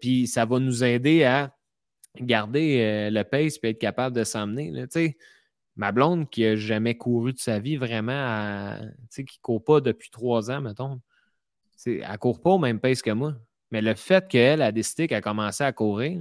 [0.00, 1.54] Puis ça va nous aider à
[2.18, 4.72] garder euh, le pace et être capable de s'amener.
[5.76, 8.78] Ma blonde qui n'a jamais couru de sa vie vraiment,
[9.14, 11.00] qui ne court pas depuis trois ans, mettons,
[11.84, 13.34] elle ne court pas au même pace que moi.
[13.70, 16.20] Mais le fait qu'elle a décidé qu'elle a commencé à courir,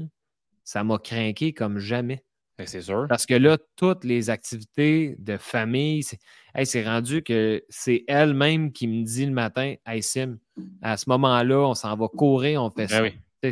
[0.64, 2.24] ça m'a craqué comme jamais.
[2.58, 3.06] Ben, c'est sûr.
[3.10, 9.04] Parce que là, toutes les activités de famille, c'est rendu que c'est elle-même qui me
[9.04, 10.38] dit le matin Hey Sim,
[10.82, 13.12] à ce moment-là, on s'en va courir, on fait ben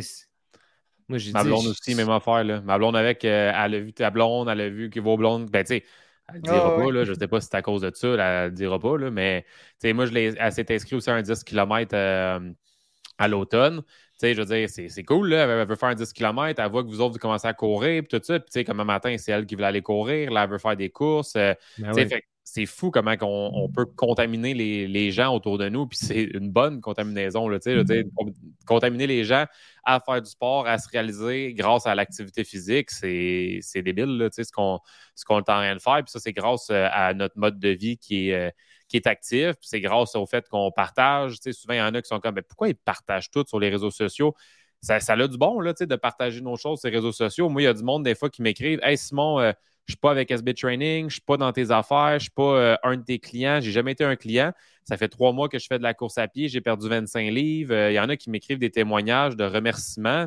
[1.08, 2.44] Moi, j'ai Ma blonde aussi, même affaire.
[2.44, 2.60] Là.
[2.62, 5.50] Ma blonde avec, euh, elle a vu ta blonde, elle a vu que vos blondes.
[5.50, 5.84] Ben, tu sais,
[6.28, 7.90] elle ne dira ah pas, là, je ne sais pas si c'est à cause de
[7.94, 9.44] ça, elle ne dira pas, là, mais
[9.84, 12.40] moi, je elle s'est inscrite aussi à un 10 km euh,
[13.18, 13.82] à l'automne
[14.32, 15.44] je veux dire, c'est cool, là.
[15.44, 18.18] Elle veut faire 10 km, elle voit que vous autres, vous commencez à courir, puis
[18.18, 18.38] tout ça.
[18.38, 20.58] Puis, tu sais, comme un matin, c'est elle qui veut aller courir, là, elle veut
[20.58, 21.34] faire des courses.
[21.36, 22.08] Euh, ben
[22.44, 26.82] c'est fou comment on, peut contaminer les, gens autour de nous, puis c'est une bonne
[26.82, 28.34] contaminaison, là, tu sais, mm-hmm.
[28.66, 29.46] contaminer les gens
[29.82, 34.52] à faire du sport, à se réaliser grâce à l'activité physique, c'est débile, là, ce
[34.52, 34.78] qu'on
[35.16, 37.96] est en train de faire, puis ça, c'est grâce euh, à notre mode de vie
[37.96, 38.34] qui est...
[38.34, 38.50] Euh,
[38.86, 39.54] qui est actif.
[39.62, 41.36] C'est grâce au fait qu'on partage.
[41.36, 43.90] souvent, il y en a qui sont comme pourquoi ils partagent tout sur les réseaux
[43.90, 44.34] sociaux?
[44.80, 47.48] Ça, ça a du bon là, de partager nos choses sur les réseaux sociaux.
[47.48, 49.52] Moi, il y a du monde des fois qui m'écrivent Hey Simon, euh,
[49.86, 52.24] je ne suis pas avec SB Training, je ne suis pas dans tes affaires, je
[52.24, 54.52] suis pas euh, un de tes clients, j'ai jamais été un client.
[54.82, 57.30] Ça fait trois mois que je fais de la course à pied, j'ai perdu 25
[57.30, 57.74] livres.
[57.74, 60.26] Euh, il y en a qui m'écrivent des témoignages de remerciements,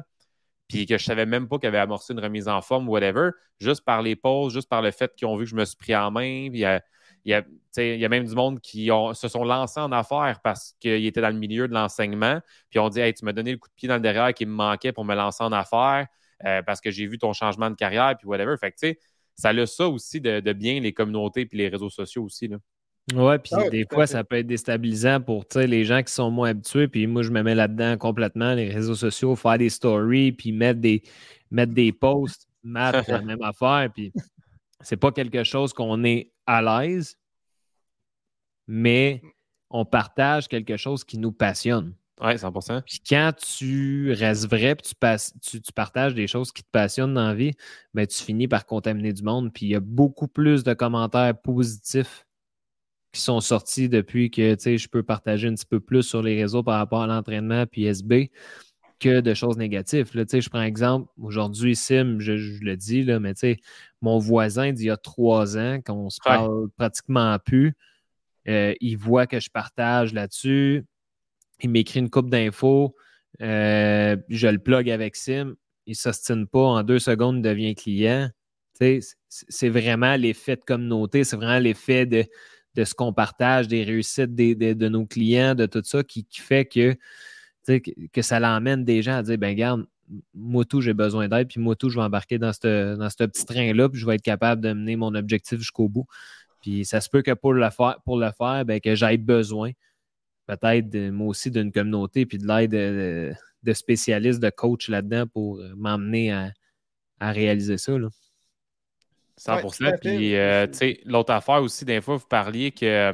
[0.67, 3.31] puis que je ne savais même pas qu'ils avaient amorcé une remise en forme, whatever,
[3.59, 5.77] juste par les pauses, juste par le fait qu'ils ont vu que je me suis
[5.77, 6.49] pris en main.
[6.53, 11.21] Il y, a, même du monde qui se sont lancés en affaires parce qu'ils étaient
[11.21, 12.41] dans le milieu de l'enseignement.
[12.69, 14.45] Puis on dit Hey, tu m'as donné le coup de pied dans le derrière qui
[14.45, 16.07] me manquait pour me lancer en affaires
[16.45, 18.55] euh, parce que j'ai vu ton changement de carrière, puis whatever.
[18.59, 18.99] Fait que, tu sais,
[19.37, 22.47] ça a ça aussi de, bien les communautés puis les réseaux sociaux aussi.
[22.47, 22.57] Là.
[23.13, 26.87] Ouais, puis des fois, ça peut être déstabilisant pour les gens qui sont moins habitués.
[26.87, 30.81] Puis moi, je me mets là-dedans complètement, les réseaux sociaux, faire des stories, puis mettre
[30.81, 31.03] des,
[31.49, 33.89] mettre des posts, mettre la même affaire.
[33.93, 34.11] Puis
[34.81, 37.17] c'est pas quelque chose qu'on est à l'aise,
[38.67, 39.21] mais
[39.69, 41.93] on partage quelque chose qui nous passionne.
[42.19, 44.91] Oui, 100% Puis quand tu restes vrai puis
[45.41, 47.51] tu, tu, partages des choses qui te passionnent dans la vie,
[47.93, 49.53] ben, tu finis par contaminer du monde.
[49.53, 52.25] Puis il y a beaucoup plus de commentaires positifs
[53.11, 56.63] qui sont sortis depuis que je peux partager un petit peu plus sur les réseaux
[56.63, 58.31] par rapport à l'entraînement puis SB
[58.99, 60.09] que de choses négatives.
[60.15, 63.33] Là, je prends exemple, aujourd'hui, Sim, je, le dis, là, mais
[64.01, 67.75] mon voisin d'il y a trois ans, qu'on se parle pratiquement plus,
[68.47, 70.85] euh, il voit que je partage là-dessus,
[71.61, 72.95] il m'écrit une coupe d'infos,
[73.41, 77.75] euh, je le plug avec Sim, il ne s'ostine pas, en deux secondes, il devient
[77.75, 78.29] client.
[78.73, 82.25] C'est vraiment l'effet de communauté, c'est vraiment l'effet de,
[82.83, 86.95] ce qu'on partage, des réussites de nos clients, de tout ça qui fait que
[88.13, 89.85] que ça l'emmène des gens à dire ben regarde,
[90.33, 93.45] moi tout, j'ai besoin d'aide, puis moi tout, je vais embarquer dans ce dans petit
[93.45, 96.05] train-là, puis je vais être capable de mener mon objectif jusqu'au bout.
[96.61, 99.71] Puis ça se peut que pour le faire, pour le faire ben, que j'aille besoin
[100.47, 105.73] peut-être moi aussi d'une communauté, puis de l'aide de, spécialistes, de coach là-dedans pour euh,
[105.75, 106.51] m'emmener à,
[107.19, 107.97] réaliser ça.
[107.97, 108.07] Là.
[109.37, 109.99] 100%.
[109.99, 110.65] puis, euh,
[111.05, 113.13] l'autre affaire aussi, des fois, vous parliez que,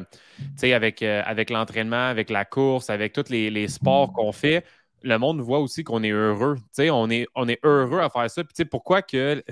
[0.62, 4.64] avec, euh, avec l'entraînement, avec la course, avec tous les, sports qu'on fait,
[5.02, 6.56] le monde voit aussi qu'on est heureux.
[6.80, 8.44] on est, on est heureux à faire ça.
[8.44, 9.44] Puis, pourquoi que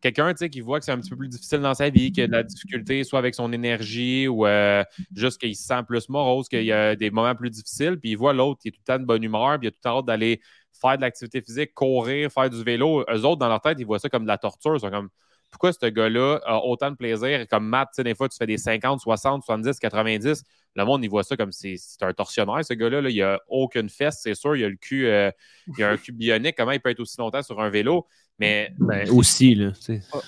[0.00, 2.26] quelqu'un qui voit que c'est un petit peu plus difficile dans sa vie, qu'il a
[2.26, 4.82] de la difficulté soit avec son énergie ou euh,
[5.14, 8.16] juste qu'il se sent plus morose, qu'il y a des moments plus difficiles, puis il
[8.16, 9.90] voit l'autre qui est tout le temps de bonne humeur, puis il a tout le
[9.90, 10.40] temps d'aller
[10.80, 13.04] faire de l'activité physique, courir, faire du vélo.
[13.10, 14.76] Eux autres, dans leur tête, ils voient ça comme de la torture.
[14.76, 15.10] Ils sont comme
[15.50, 17.46] pourquoi ce gars-là a autant de plaisir?
[17.48, 20.44] Comme Matt, tu sais, des fois, tu fais des 50, 60, 70, 90.
[20.76, 23.00] Le monde, il voit ça comme c'est un tortionnaire, ce gars-là.
[23.00, 23.10] Là.
[23.10, 24.54] Il a aucune fesse, c'est sûr.
[24.54, 25.30] Il a le cul, euh,
[25.76, 26.56] il a un cul bionique.
[26.56, 28.06] Comment il peut être aussi longtemps sur un vélo?
[28.40, 28.72] Mais.
[28.78, 29.72] Ben, aussi, là.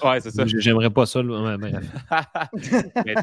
[0.05, 0.45] Ouais, c'est ça.
[0.47, 1.23] J'aimerais pas ça.
[1.23, 3.15] mais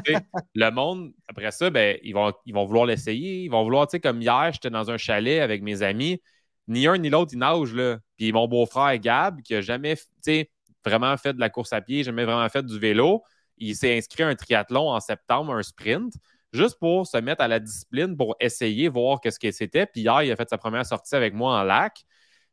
[0.54, 3.44] le monde, après ça, ben, ils, vont, ils vont vouloir l'essayer.
[3.44, 6.20] Ils vont vouloir, tu sais, comme hier, j'étais dans un chalet avec mes amis.
[6.66, 7.98] Ni un ni l'autre, ils nagent, là.
[8.16, 10.50] Puis mon beau-frère, Gab, qui a jamais, tu sais,
[10.84, 13.22] vraiment fait de la course à pied, jamais vraiment fait du vélo.
[13.58, 16.14] Il s'est inscrit à un triathlon en septembre, un sprint,
[16.52, 19.86] juste pour se mettre à la discipline, pour essayer, voir qu'est-ce que c'était.
[19.86, 22.04] Puis hier, il a fait sa première sortie avec moi en lac.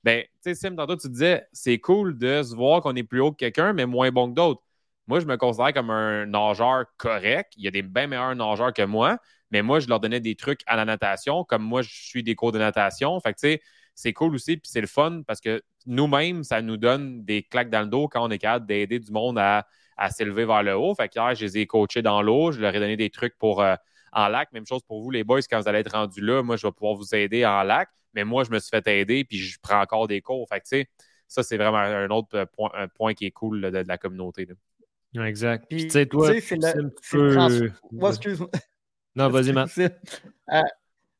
[0.03, 3.19] Ben, tu sais, Sim, tantôt, tu disais, c'est cool de se voir qu'on est plus
[3.19, 4.61] haut que quelqu'un, mais moins bon que d'autres.
[5.07, 7.53] Moi, je me considère comme un nageur correct.
[7.57, 9.17] Il y a des bien meilleurs nageurs que moi,
[9.51, 12.35] mais moi, je leur donnais des trucs à la natation, comme moi, je suis des
[12.35, 13.19] cours de natation.
[13.21, 13.61] Fait que, tu sais,
[13.95, 17.69] c'est cool aussi, puis c'est le fun parce que nous-mêmes, ça nous donne des claques
[17.69, 19.65] dans le dos quand on est capable d'aider du monde à,
[20.11, 20.93] s'élever vers le haut.
[20.93, 23.35] Fait que hier, je les ai coachés dans l'eau, je leur ai donné des trucs
[23.37, 23.75] pour euh,
[24.11, 24.51] en lac.
[24.53, 26.71] Même chose pour vous, les boys, quand vous allez être rendus là, moi, je vais
[26.71, 29.81] pouvoir vous aider en lac, mais moi, je me suis fait aider, puis je prends
[29.81, 30.47] encore des cours.
[30.49, 30.89] Fait que, tu sais,
[31.27, 34.47] ça, c'est vraiment un autre point, un point qui est cool de, la communauté.
[35.15, 35.65] Exact.
[35.69, 36.91] Puis, tu sais, toi, c'est le.
[38.07, 38.49] excuse-moi.
[39.15, 39.77] Non, vas-y, Matt.
[39.77, 40.61] Euh,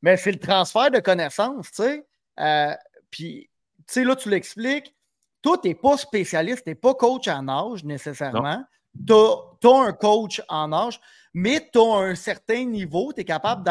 [0.01, 2.05] mais c'est le transfert de connaissances, tu sais.
[2.39, 2.73] Euh,
[3.09, 4.93] puis, tu sais, là, tu l'expliques.
[5.41, 8.63] Toi, tu n'es pas spécialiste, tu n'es pas coach en âge nécessairement.
[9.05, 10.99] Tu as, un coach en âge,
[11.37, 13.63] mais tu as un certain niveau, tu es capable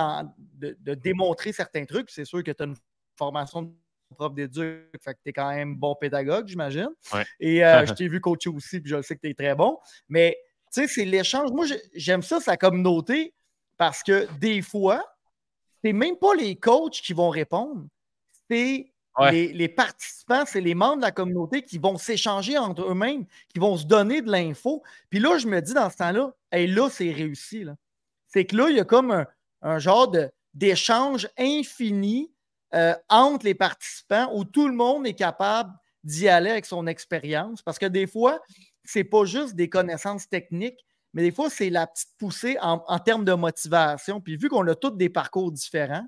[0.55, 2.11] de, démontrer certains trucs.
[2.11, 2.77] C'est sûr que tu as une
[3.19, 3.73] formation de
[4.15, 6.91] prof d'éduc, fait que tu es quand même bon pédagogue, j'imagine.
[7.41, 9.79] Et euh, je t'ai vu coacher aussi, puis je sais que tu es très bon.
[10.09, 10.39] Mais
[10.73, 11.51] tu sais, c'est l'échange.
[11.51, 13.35] Moi, j'aime ça, sa communauté,
[13.77, 15.05] parce que des fois,
[15.83, 17.85] c'est même pas les coachs qui vont répondre
[18.49, 18.93] c'est
[19.31, 23.77] les, participants, c'est les membres de la communauté qui vont s'échanger entre eux-mêmes, qui vont
[23.77, 24.83] se donner de l'info.
[25.11, 27.65] Puis là, je me dis dans ce temps-là, et là, c'est réussi.
[28.27, 29.27] C'est que là, il y a comme
[29.63, 30.13] un, genre
[30.55, 32.33] d'échange infini
[32.75, 35.73] euh, entre les participants où tout le monde est capable
[36.05, 37.63] d'y aller avec son expérience.
[37.63, 38.41] Parce que des fois,
[38.85, 42.85] ce n'est pas juste des connaissances techniques, mais des fois, c'est la petite poussée en,
[42.87, 44.21] en termes de motivation.
[44.21, 46.07] Puis vu qu'on a tous des parcours différents,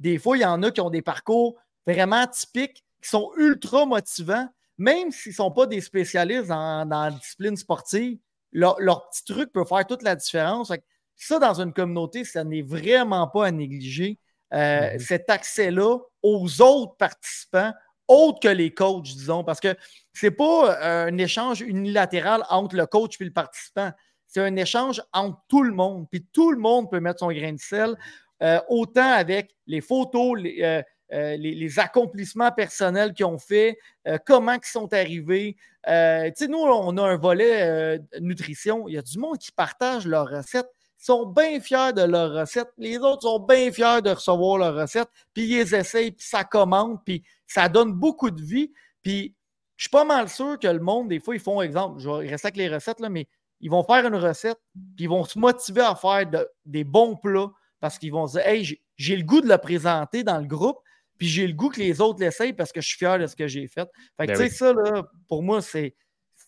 [0.00, 1.56] des fois, il y en a qui ont des parcours
[1.88, 7.10] vraiment typiques, qui sont ultra motivants, même s'ils ne sont pas des spécialistes dans, la
[7.10, 8.18] discipline sportive,
[8.52, 8.76] leur,
[9.10, 10.72] petit truc peut faire toute la différence.
[11.16, 14.18] Ça, dans une communauté, ça n'est vraiment pas à négliger.
[14.54, 14.98] Euh, mm-hmm.
[15.00, 17.72] Cet accès-là aux autres participants,
[18.06, 19.74] autres que les coachs, disons, parce que
[20.14, 23.92] ce n'est pas euh, un échange unilatéral entre le coach et le participant.
[24.26, 26.06] C'est un échange entre tout le monde.
[26.10, 27.96] Puis tout le monde peut mettre son grain de sel,
[28.42, 34.52] euh, autant avec les photos, les, euh, les, accomplissements personnels qu'ils ont fait, euh, comment
[34.52, 35.56] ils sont arrivés.
[35.88, 38.88] Euh, nous, on a un volet nutrition.
[38.88, 40.68] Il y a du monde qui partage leurs recettes.
[41.00, 42.70] Ils sont bien fiers de leurs recettes.
[42.76, 45.08] Les autres sont bien fiers de recevoir leurs recettes.
[45.32, 48.70] Puis ils essayent, puis ça commande, puis ça donne beaucoup de vie.
[49.02, 49.34] Puis
[49.76, 52.28] je suis pas mal sûr que le monde, des fois, ils font, exemple, je vais
[52.28, 53.28] rester avec les recettes, là, mais
[53.60, 56.28] ils vont faire une recette, puis ils vont se motiver à faire
[56.66, 60.24] des bons plats parce qu'ils vont se dire Hey, j'ai le goût de le présenter
[60.24, 60.78] dans le groupe
[61.18, 63.36] puis j'ai le goût que les autres l'essayent parce que je suis fier de ce
[63.36, 63.88] que j'ai fait.
[64.16, 65.94] Fait que, ben tu sais, ça, là, pour moi, c'est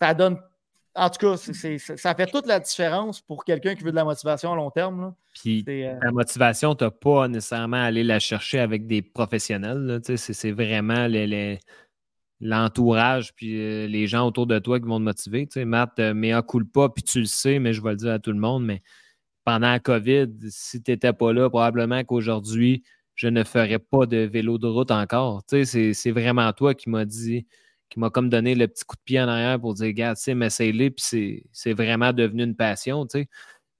[0.00, 0.40] ça donne.
[0.94, 4.52] En tout cas, ça fait toute la différence pour quelqu'un qui veut de la motivation
[4.52, 5.14] à long terme.
[5.40, 10.00] Puis euh, la motivation, tu n'as pas nécessairement à aller la chercher avec des professionnels.
[10.04, 11.06] C'est vraiment
[12.40, 15.46] l'entourage puis euh, les gens autour de toi qui vont te motiver.
[15.46, 17.90] Tu sais, Matt, euh, mais un coup pas, puis tu le sais, mais je vais
[17.90, 18.83] le dire à tout le monde, mais
[19.44, 22.83] pendant la COVID, si tu n'étais pas là, probablement qu'aujourd'hui,
[23.20, 25.44] je ne ferais pas de vélo de route encore.
[25.44, 27.46] Tu sais, c'est vraiment toi qui m'as dit,
[27.90, 30.23] qui m'a comme donné le petit coup de pied en arrière pour dire, regarde, tu
[30.23, 33.29] sais, m'essaye-les, puis c'est vraiment devenu une passion, tu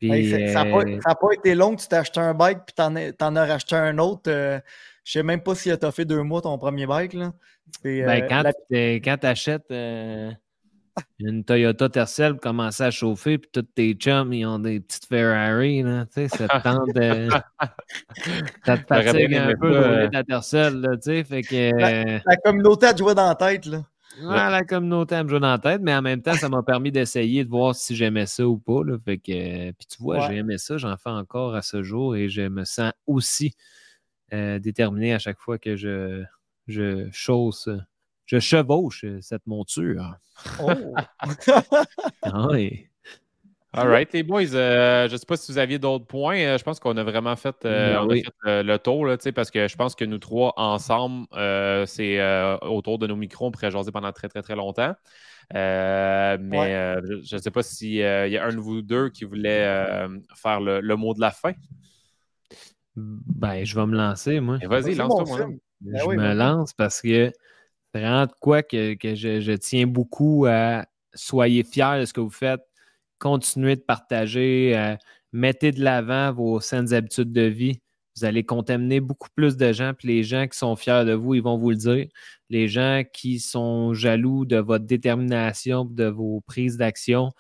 [0.03, 0.51] sais.
[0.53, 3.47] ça n'a pas, été long que tu t'as acheté un bike puis t'en en as
[3.47, 4.31] racheté un autre.
[4.31, 4.61] Euh,
[5.05, 7.15] Je sais même pas si tu as fait deux mois ton premier bike.
[7.15, 7.33] Là.
[7.83, 9.71] Ben, quand tu achètes
[11.19, 15.07] une Toyota Tercel pour commencer à chauffer, puis tous tes chums, ils ont des petites
[15.07, 17.29] Ferrari, là, tu sais, ça te tente de...
[18.65, 22.23] ça te fatigue un peu de rouler ta Tercel, là, tu sais, fait que...
[22.27, 23.85] La, communauté a joué dans la tête, là.
[24.23, 26.93] Ouais, la communauté a joué dans la tête, mais en même temps, ça m'a permis
[26.93, 29.71] d'essayer de voir si j'aimais ça ou pas, là, fait que...
[29.73, 32.65] Puis tu vois, j'ai aimé ça, j'en fais encore à ce jour, et je me
[32.65, 33.55] sens aussi
[34.33, 36.25] euh, déterminé à chaque fois que je,
[36.67, 37.69] je chausse
[38.31, 40.15] je chevauche euh, cette monture.
[40.63, 40.71] Oh!
[42.23, 42.87] ah oui.
[43.73, 46.39] All right, les boys, euh, je ne sais pas si vous aviez d'autres points.
[46.39, 48.05] Euh, je pense qu'on a vraiment fait, ben
[48.45, 51.27] le tour, là, parce que je pense que nous trois ensemble,
[51.87, 52.21] c'est
[52.63, 54.95] autour de nos micros, on pourrait jaser pendant très, très, très longtemps.
[55.53, 59.65] mais je ne sais pas s'il y a un de vous deux qui voulait
[60.35, 61.53] faire le, mot de la fin.
[62.97, 64.59] Ben, je vais me lancer, moi.
[64.63, 65.49] Vas-y, lance-toi, moi.
[65.81, 67.33] Ben je me lance parce que
[67.95, 72.61] c'est quoi que, je, tiens beaucoup à soyez fiers de ce que vous faites,
[73.19, 74.97] continuez de partager, euh,
[75.33, 77.81] mettez de l'avant vos saines habitudes de vie.
[78.17, 81.35] Vous allez contaminer beaucoup plus de gens, puis les gens qui sont fiers de vous,
[81.35, 82.07] ils vont vous le dire.
[82.49, 87.33] Les gens qui sont jaloux de votre détermination, de vos prises d'action,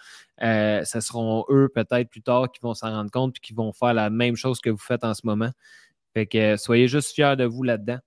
[0.42, 3.72] euh, ce seront eux peut-être plus tard qui vont s'en rendre compte et qui vont
[3.72, 5.50] faire la même chose que vous faites en ce moment.
[6.14, 7.98] Fait que soyez juste fiers de vous là-dedans.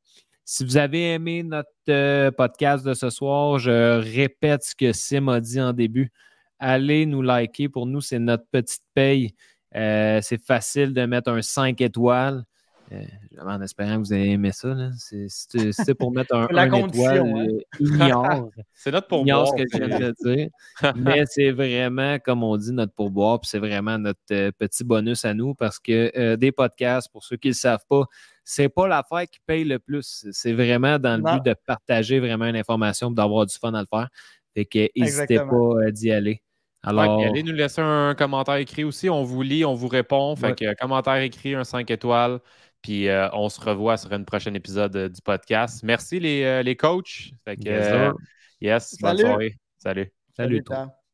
[0.45, 5.29] Si vous avez aimé notre euh, podcast de ce soir, je répète ce que Sim
[5.29, 6.11] a dit en début.
[6.59, 7.69] Allez nous liker.
[7.69, 9.33] Pour nous, c'est notre petite paye.
[9.75, 12.43] Euh, c'est facile de mettre un 5 étoiles.
[12.91, 13.01] Euh,
[13.41, 14.75] en espérant que vous avez aimé ça.
[14.97, 17.47] C'est pour mettre un 1 étoile, hein.
[17.79, 18.51] ignore.
[18.73, 19.47] c'est notre pourboire.
[19.47, 20.49] ce que je viens de dire.
[20.97, 23.39] Mais c'est vraiment, comme on dit, notre pourboire.
[23.39, 27.47] Puis c'est vraiment notre petit bonus à nous parce que des podcasts, pour ceux qui
[27.47, 28.03] ne le savent pas,
[28.43, 30.25] c'est pas l'affaire qui paye le plus.
[30.31, 33.81] C'est vraiment dans le but de partager vraiment une information et d'avoir du fun à
[33.81, 34.09] le faire.
[34.53, 36.41] Fait que n'hésitez pas euh, d'y aller.
[36.83, 37.23] Alors...
[37.23, 39.09] allez nous laisser un commentaire écrit aussi.
[39.09, 40.35] On vous lit, on vous répond.
[40.35, 42.39] Fait que commentaire écrit, un 5 étoiles.
[42.81, 45.83] Puis euh, on se revoit sur un prochain épisode euh, du podcast.
[45.83, 47.31] Merci les, les coachs.
[47.45, 48.11] Fait que,
[48.59, 49.57] yes, bonne soirée.
[49.77, 50.11] Salut.
[50.35, 50.89] Salut, Salut